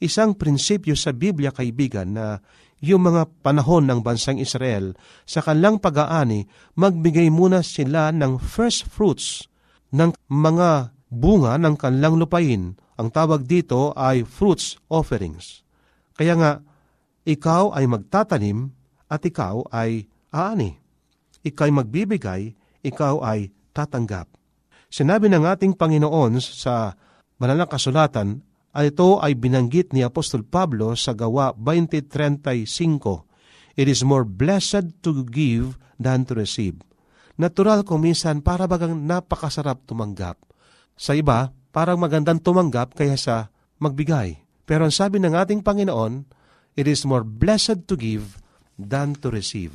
Isang 0.00 0.32
prinsipyo 0.32 0.96
sa 0.96 1.12
Biblia, 1.12 1.52
kaibigan, 1.52 2.16
na 2.16 2.40
yung 2.80 3.04
mga 3.04 3.28
panahon 3.44 3.84
ng 3.84 4.00
bansang 4.00 4.40
Israel, 4.40 4.96
sa 5.28 5.44
kanilang 5.44 5.78
pag-aani, 5.80 6.48
magbigay 6.80 7.28
muna 7.28 7.60
sila 7.60 8.08
ng 8.08 8.40
first 8.40 8.88
fruits 8.88 9.44
ng 9.92 10.16
mga 10.32 10.96
bunga 11.12 11.60
ng 11.60 11.76
kanilang 11.76 12.16
lupain. 12.16 12.74
Ang 12.96 13.08
tawag 13.12 13.44
dito 13.44 13.92
ay 13.96 14.24
fruits 14.24 14.80
offerings. 14.88 15.60
Kaya 16.16 16.36
nga, 16.36 16.52
ikaw 17.28 17.76
ay 17.76 17.84
magtatanim 17.84 18.72
at 19.08 19.20
ikaw 19.24 19.64
ay 19.72 20.08
aani. 20.32 20.76
Ikaw 21.44 21.64
ay 21.68 21.72
magbibigay, 21.72 22.42
ikaw 22.84 23.20
ay 23.24 23.52
tatanggap. 23.76 24.28
Sinabi 24.90 25.28
ng 25.30 25.44
ating 25.46 25.76
Panginoon 25.76 26.40
sa 26.42 26.96
banal 27.40 27.64
kasulatan 27.68 28.42
ay 28.70 28.94
ito 28.94 29.18
ay 29.18 29.34
binanggit 29.34 29.90
ni 29.90 30.06
Apostol 30.06 30.46
Pablo 30.46 30.94
sa 30.94 31.10
gawa 31.14 31.50
20.35. 31.58 32.60
It 33.74 33.86
is 33.90 34.06
more 34.06 34.22
blessed 34.22 35.02
to 35.02 35.26
give 35.26 35.74
than 35.98 36.22
to 36.26 36.38
receive. 36.38 36.78
Natural 37.40 37.82
kung 37.82 38.04
minsan 38.04 38.44
para 38.44 38.68
bagang 38.68 39.08
napakasarap 39.08 39.88
tumanggap. 39.88 40.36
Sa 40.94 41.16
iba, 41.16 41.50
parang 41.72 41.96
magandang 41.96 42.38
tumanggap 42.44 42.92
kaya 42.94 43.16
sa 43.16 43.48
magbigay. 43.80 44.44
Pero 44.68 44.86
ang 44.86 44.94
sabi 44.94 45.18
ng 45.18 45.32
ating 45.34 45.64
Panginoon, 45.64 46.28
it 46.76 46.86
is 46.86 47.08
more 47.08 47.24
blessed 47.24 47.88
to 47.88 47.96
give 47.96 48.38
than 48.76 49.16
to 49.18 49.32
receive. 49.32 49.74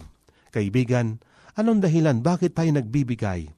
Kaibigan, 0.54 1.20
anong 1.60 1.84
dahilan 1.84 2.24
bakit 2.24 2.56
tayo 2.56 2.72
nagbibigay? 2.72 3.52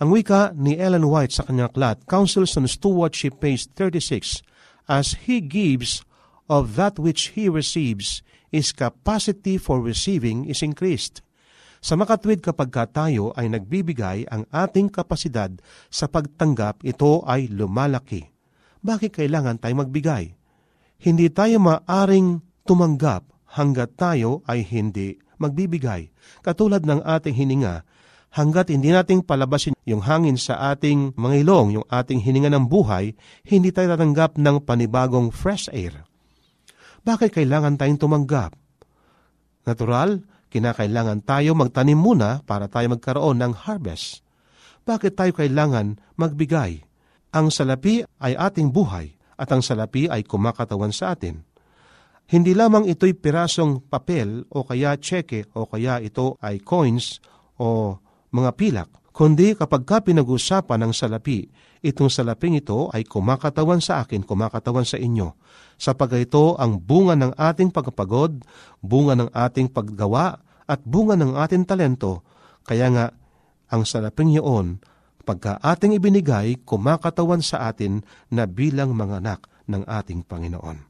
Ang 0.00 0.08
wika 0.16 0.56
ni 0.56 0.80
Ellen 0.80 1.04
White 1.04 1.36
sa 1.36 1.44
kanyang 1.44 1.68
aklat, 1.68 2.08
Counsels 2.08 2.56
on 2.56 2.64
Stewardship, 2.64 3.36
page 3.36 3.68
36, 3.76 4.40
As 4.90 5.14
he 5.30 5.38
gives 5.38 6.02
of 6.50 6.74
that 6.74 6.98
which 6.98 7.38
he 7.38 7.46
receives, 7.46 8.26
his 8.50 8.74
capacity 8.74 9.54
for 9.54 9.78
receiving 9.78 10.50
is 10.50 10.66
increased. 10.66 11.22
Sa 11.78 11.94
makatwid 11.94 12.42
kapag 12.42 12.74
ka 12.74 12.90
tayo 12.90 13.30
ay 13.38 13.46
nagbibigay, 13.54 14.26
ang 14.26 14.50
ating 14.50 14.90
kapasidad 14.90 15.54
sa 15.88 16.10
pagtanggap, 16.10 16.82
ito 16.82 17.22
ay 17.22 17.46
lumalaki. 17.46 18.34
Bakit 18.82 19.22
kailangan 19.22 19.62
tayo 19.62 19.78
magbigay? 19.78 20.34
Hindi 21.00 21.30
tayo 21.30 21.62
maaring 21.62 22.42
tumanggap 22.66 23.30
hanggat 23.56 23.94
tayo 23.94 24.42
ay 24.50 24.66
hindi 24.66 25.16
magbibigay. 25.40 26.12
Katulad 26.44 26.84
ng 26.84 27.00
ating 27.00 27.38
hininga, 27.38 27.86
hanggat 28.30 28.70
hindi 28.70 28.94
nating 28.94 29.26
palabasin 29.26 29.74
yung 29.86 30.06
hangin 30.06 30.38
sa 30.38 30.70
ating 30.74 31.18
mga 31.18 31.42
ilong, 31.42 31.80
yung 31.80 31.86
ating 31.90 32.22
hininga 32.22 32.50
ng 32.54 32.70
buhay, 32.70 33.14
hindi 33.46 33.74
tayo 33.74 33.94
tatanggap 33.94 34.38
ng 34.38 34.62
panibagong 34.62 35.34
fresh 35.34 35.66
air. 35.74 36.06
Bakit 37.02 37.34
kailangan 37.34 37.80
tayong 37.80 37.98
tumanggap? 37.98 38.54
Natural, 39.66 40.20
kinakailangan 40.52 41.26
tayo 41.26 41.58
magtanim 41.58 41.98
muna 41.98 42.44
para 42.46 42.70
tayo 42.70 42.92
magkaroon 42.92 43.40
ng 43.40 43.52
harvest. 43.66 44.22
Bakit 44.86 45.12
tayo 45.18 45.32
kailangan 45.34 45.98
magbigay? 46.16 46.82
Ang 47.30 47.54
salapi 47.54 48.02
ay 48.18 48.34
ating 48.34 48.74
buhay 48.74 49.14
at 49.38 49.48
ang 49.54 49.62
salapi 49.62 50.10
ay 50.10 50.26
kumakatawan 50.26 50.90
sa 50.90 51.14
atin. 51.14 51.46
Hindi 52.30 52.54
lamang 52.54 52.86
ito'y 52.86 53.18
pirasong 53.18 53.90
papel 53.90 54.46
o 54.54 54.62
kaya 54.62 54.94
cheque 55.02 55.50
o 55.54 55.66
kaya 55.66 55.98
ito 55.98 56.38
ay 56.38 56.62
coins 56.62 57.18
o 57.58 57.98
mga 58.30 58.50
pilak, 58.54 58.88
kundi 59.10 59.58
kapag 59.58 59.82
ka 59.86 60.02
pinag-usapan 60.02 60.86
ng 60.86 60.92
salapi, 60.94 61.50
itong 61.82 62.08
salaping 62.08 62.58
ito 62.58 62.88
ay 62.94 63.02
kumakatawan 63.06 63.82
sa 63.82 64.02
akin, 64.02 64.22
kumakatawan 64.22 64.86
sa 64.86 64.96
inyo. 64.96 65.34
Sapagkat 65.80 66.30
ito 66.30 66.54
ang 66.56 66.78
bunga 66.78 67.18
ng 67.18 67.32
ating 67.34 67.74
pagpagod, 67.74 68.42
bunga 68.80 69.18
ng 69.18 69.30
ating 69.34 69.72
paggawa, 69.72 70.38
at 70.70 70.80
bunga 70.86 71.18
ng 71.18 71.34
ating 71.34 71.66
talento. 71.66 72.22
Kaya 72.62 72.86
nga, 72.94 73.06
ang 73.70 73.82
salaping 73.82 74.30
iyon, 74.38 74.78
pagka 75.26 75.58
ating 75.58 75.98
ibinigay, 75.98 76.62
kumakatawan 76.62 77.42
sa 77.42 77.66
atin 77.66 78.06
na 78.30 78.46
bilang 78.46 78.94
mga 78.94 79.18
anak 79.18 79.50
ng 79.66 79.82
ating 79.86 80.22
Panginoon. 80.26 80.86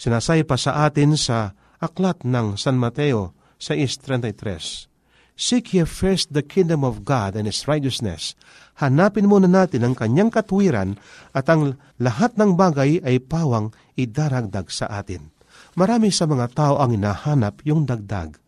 Sinasay 0.00 0.42
pa 0.44 0.56
sa 0.58 0.84
atin 0.88 1.14
sa 1.14 1.54
aklat 1.78 2.24
ng 2.26 2.56
San 2.58 2.80
Mateo 2.80 3.36
6.33. 3.60 4.93
Seek 5.34 5.74
ye 5.74 5.82
first 5.82 6.30
the 6.30 6.46
kingdom 6.46 6.86
of 6.86 7.02
God 7.02 7.34
and 7.34 7.50
His 7.50 7.66
righteousness. 7.66 8.38
Hanapin 8.78 9.26
muna 9.26 9.50
natin 9.50 9.82
ang 9.82 9.98
kanyang 9.98 10.30
katwiran 10.30 10.94
at 11.34 11.50
ang 11.50 11.74
lahat 11.98 12.38
ng 12.38 12.54
bagay 12.54 13.02
ay 13.02 13.18
pawang 13.18 13.74
idaragdag 13.98 14.70
sa 14.70 14.86
atin. 14.90 15.34
Marami 15.74 16.14
sa 16.14 16.30
mga 16.30 16.54
tao 16.54 16.74
ang 16.78 16.94
hinahanap 16.94 17.66
yung 17.66 17.82
dagdag. 17.82 18.38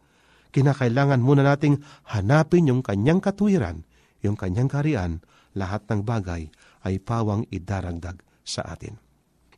Kinakailangan 0.55 1.19
muna 1.19 1.43
nating 1.43 1.83
hanapin 2.15 2.71
yung 2.71 2.87
kanyang 2.87 3.19
katwiran, 3.19 3.83
yung 4.23 4.39
kanyang 4.39 4.71
karian, 4.71 5.13
lahat 5.59 5.83
ng 5.91 6.07
bagay 6.07 6.47
ay 6.87 7.03
pawang 7.03 7.43
idaragdag 7.51 8.23
sa 8.47 8.63
atin. 8.63 8.95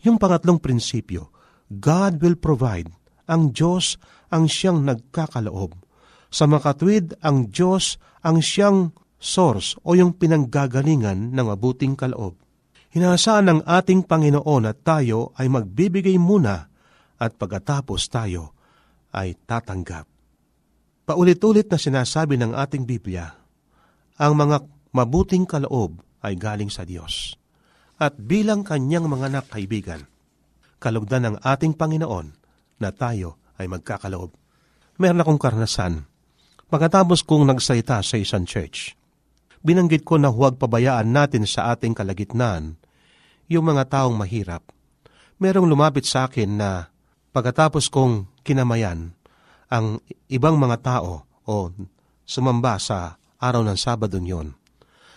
Yung 0.01 0.17
pangatlong 0.17 0.57
prinsipyo, 0.57 1.29
God 1.69 2.25
will 2.25 2.41
provide. 2.41 2.89
Ang 3.29 3.53
Diyos 3.53 4.01
ang 4.33 4.49
siyang 4.49 4.81
nagkakaloob. 4.89 5.88
Sa 6.29 6.45
makatwid, 6.45 7.17
ang 7.25 7.49
Diyos 7.49 7.97
ang 8.21 8.45
siyang 8.45 8.93
source 9.19 9.75
o 9.83 9.97
yung 9.97 10.15
pinanggagalingan 10.15 11.33
ng 11.35 11.47
mabuting 11.55 11.97
kaloob. 11.99 12.39
Hinasaan 12.93 13.49
ng 13.49 13.61
ating 13.69 14.05
Panginoon 14.09 14.65
at 14.65 14.81
tayo 14.81 15.37
ay 15.37 15.49
magbibigay 15.53 16.17
muna 16.17 16.69
at 17.19 17.37
pagkatapos 17.37 18.09
tayo 18.09 18.57
ay 19.13 19.37
tatanggap. 19.45 20.07
Paulit-ulit 21.09 21.69
na 21.69 21.81
sinasabi 21.81 22.37
ng 22.37 22.53
ating 22.53 22.85
Biblia, 22.85 23.33
ang 24.21 24.37
mga 24.37 24.61
mabuting 24.93 25.49
kaloob 25.49 26.01
ay 26.21 26.37
galing 26.37 26.69
sa 26.69 26.85
Diyos. 26.85 27.37
At 27.99 28.15
bilang 28.15 28.63
kanyang 28.63 29.11
mga 29.11 29.33
anak 29.33 29.47
kaibigan, 29.51 30.07
kalugdan 30.79 31.27
ng 31.27 31.37
ating 31.43 31.75
Panginoon 31.75 32.27
na 32.79 32.91
tayo 32.95 33.43
ay 33.59 33.67
magkakaloob. 33.67 34.31
Meron 35.03 35.23
akong 35.23 35.41
karanasan. 35.41 36.07
Pagkatapos 36.69 37.25
kong 37.25 37.49
nagsalita 37.49 38.05
sa 38.05 38.21
isang 38.21 38.45
church, 38.45 38.93
binanggit 39.65 40.05
ko 40.05 40.21
na 40.21 40.29
huwag 40.29 40.61
pabayaan 40.61 41.09
natin 41.09 41.49
sa 41.49 41.73
ating 41.73 41.97
kalagitnaan 41.97 42.77
yung 43.49 43.73
mga 43.73 43.89
taong 43.89 44.13
mahirap. 44.13 44.61
Merong 45.41 45.65
lumapit 45.65 46.05
sa 46.05 46.29
akin 46.29 46.61
na 46.61 46.93
pagkatapos 47.33 47.89
kong 47.89 48.29
kinamayan 48.45 49.17
ang 49.73 50.05
ibang 50.29 50.61
mga 50.61 50.77
tao 50.85 51.25
o 51.49 51.73
sumamba 52.29 52.77
sa 52.77 53.17
araw 53.41 53.65
ng 53.65 53.79
Sabado 53.81 54.21
yon. 54.21 54.53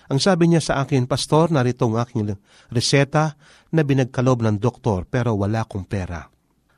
Ang 0.08 0.24
sabi 0.24 0.48
niya 0.48 0.64
sa 0.64 0.80
akin, 0.80 1.04
Pastor, 1.04 1.52
narito 1.52 1.84
ang 1.84 2.00
aking 2.00 2.32
reseta 2.72 3.36
na 3.76 3.84
binagkalob 3.84 4.40
ng 4.40 4.56
doktor 4.56 5.04
pero 5.04 5.36
wala 5.36 5.68
kong 5.68 5.84
pera. 5.84 6.32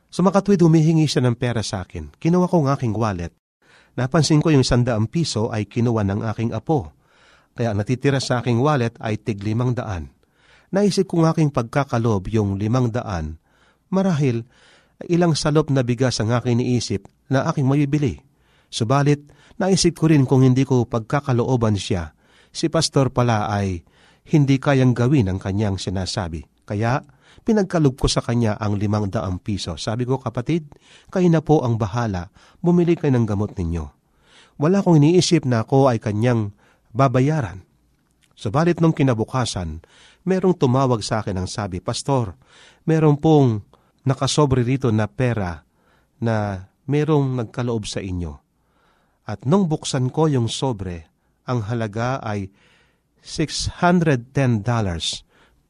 So 0.10 0.26
makatwid 0.26 0.66
humihingi 0.66 1.06
siya 1.06 1.22
ng 1.30 1.38
pera 1.38 1.62
sa 1.62 1.86
akin. 1.86 2.10
Kinuha 2.18 2.50
ko 2.50 2.66
ang 2.66 2.74
aking 2.74 2.98
wallet. 2.98 3.38
Napansin 3.94 4.42
ko 4.42 4.50
yung 4.50 4.66
sandaang 4.66 5.06
piso 5.06 5.54
ay 5.54 5.70
kinuha 5.70 6.02
ng 6.02 6.22
aking 6.34 6.52
apo. 6.54 6.94
Kaya 7.54 7.78
natitira 7.78 8.18
sa 8.18 8.42
aking 8.42 8.58
wallet 8.58 8.98
ay 8.98 9.22
tig 9.22 9.38
limang 9.46 9.78
daan. 9.78 10.10
Naisip 10.74 11.06
kong 11.06 11.30
aking 11.30 11.54
pagkakalob 11.54 12.26
yung 12.34 12.58
limang 12.58 12.90
daan. 12.90 13.38
Marahil, 13.94 14.42
ilang 15.06 15.38
salop 15.38 15.70
na 15.70 15.86
bigas 15.86 16.18
ang 16.18 16.34
aking 16.34 16.58
niisip 16.58 17.06
na 17.30 17.46
aking 17.46 17.70
mabibili. 17.70 18.18
Subalit, 18.74 19.30
naisip 19.62 20.02
ko 20.02 20.10
rin 20.10 20.26
kung 20.26 20.42
hindi 20.42 20.66
ko 20.66 20.90
pagkakalooban 20.90 21.78
siya, 21.78 22.18
si 22.50 22.74
pastor 22.74 23.14
pala 23.14 23.46
ay 23.54 23.86
hindi 24.34 24.58
kayang 24.58 24.98
gawin 24.98 25.30
ang 25.30 25.38
kanyang 25.38 25.78
sinasabi. 25.78 26.42
Kaya, 26.66 27.06
pinagkalog 27.42 27.98
ko 27.98 28.06
sa 28.06 28.22
kanya 28.22 28.54
ang 28.62 28.78
limang 28.78 29.10
daang 29.10 29.42
piso. 29.42 29.74
Sabi 29.82 30.06
ko, 30.06 30.22
kapatid, 30.22 30.70
kayo 31.10 31.26
na 31.34 31.42
po 31.42 31.66
ang 31.66 31.82
bahala, 31.82 32.30
bumili 32.62 32.94
kayo 32.94 33.18
ng 33.18 33.26
gamot 33.26 33.58
ninyo. 33.58 33.86
Wala 34.62 34.86
kong 34.86 35.02
iniisip 35.02 35.50
na 35.50 35.66
ako 35.66 35.90
ay 35.90 35.98
kanyang 35.98 36.54
babayaran. 36.94 37.66
Subalit 38.38 38.78
nung 38.78 38.94
kinabukasan, 38.94 39.82
merong 40.26 40.54
tumawag 40.58 41.02
sa 41.02 41.26
akin 41.26 41.42
ang 41.42 41.50
sabi, 41.50 41.82
Pastor, 41.82 42.38
meron 42.86 43.18
pong 43.18 43.66
nakasobre 44.06 44.62
rito 44.62 44.94
na 44.94 45.10
pera 45.10 45.66
na 46.22 46.70
merong 46.86 47.44
nagkaloob 47.44 47.90
sa 47.90 48.00
inyo. 48.04 48.34
At 49.24 49.48
nung 49.48 49.72
buksan 49.72 50.12
ko 50.12 50.28
yung 50.28 50.52
sobre, 50.52 51.08
ang 51.48 51.64
halaga 51.68 52.20
ay 52.20 52.52
$610 53.24 54.64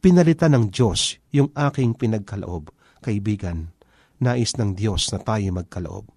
pinalitan 0.04 0.52
ng 0.52 0.66
Diyos 0.68 1.16
yung 1.32 1.56
aking 1.56 1.96
pinagkaloob. 1.96 2.76
Kaibigan, 3.00 3.72
nais 4.20 4.52
ng 4.60 4.76
Diyos 4.76 5.08
na 5.16 5.24
tayo 5.24 5.48
magkaloob. 5.56 6.12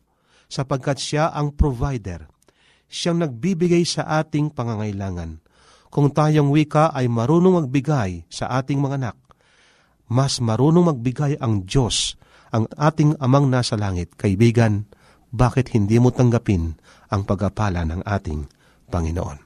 Sapagkat 0.50 0.98
siya 0.98 1.30
ang 1.30 1.54
provider. 1.54 2.26
Siyang 2.90 3.22
nagbibigay 3.22 3.86
sa 3.86 4.18
ating 4.18 4.50
pangangailangan. 4.50 5.38
Kung 5.86 6.10
tayong 6.10 6.50
wika 6.50 6.90
ay 6.90 7.06
marunong 7.06 7.62
magbigay 7.62 8.26
sa 8.26 8.50
ating 8.58 8.82
mga 8.82 8.98
anak, 8.98 9.16
mas 10.10 10.42
marunong 10.42 10.90
magbigay 10.90 11.38
ang 11.38 11.62
Diyos, 11.62 12.18
ang 12.50 12.66
ating 12.74 13.18
amang 13.22 13.46
nasa 13.46 13.78
langit. 13.78 14.18
Kaibigan, 14.18 14.86
bakit 15.30 15.74
hindi 15.74 15.98
mo 16.02 16.10
tanggapin 16.10 16.74
ang 17.10 17.22
pagapala 17.22 17.86
ng 17.86 18.02
ating 18.02 18.50
Panginoon? 18.90 19.45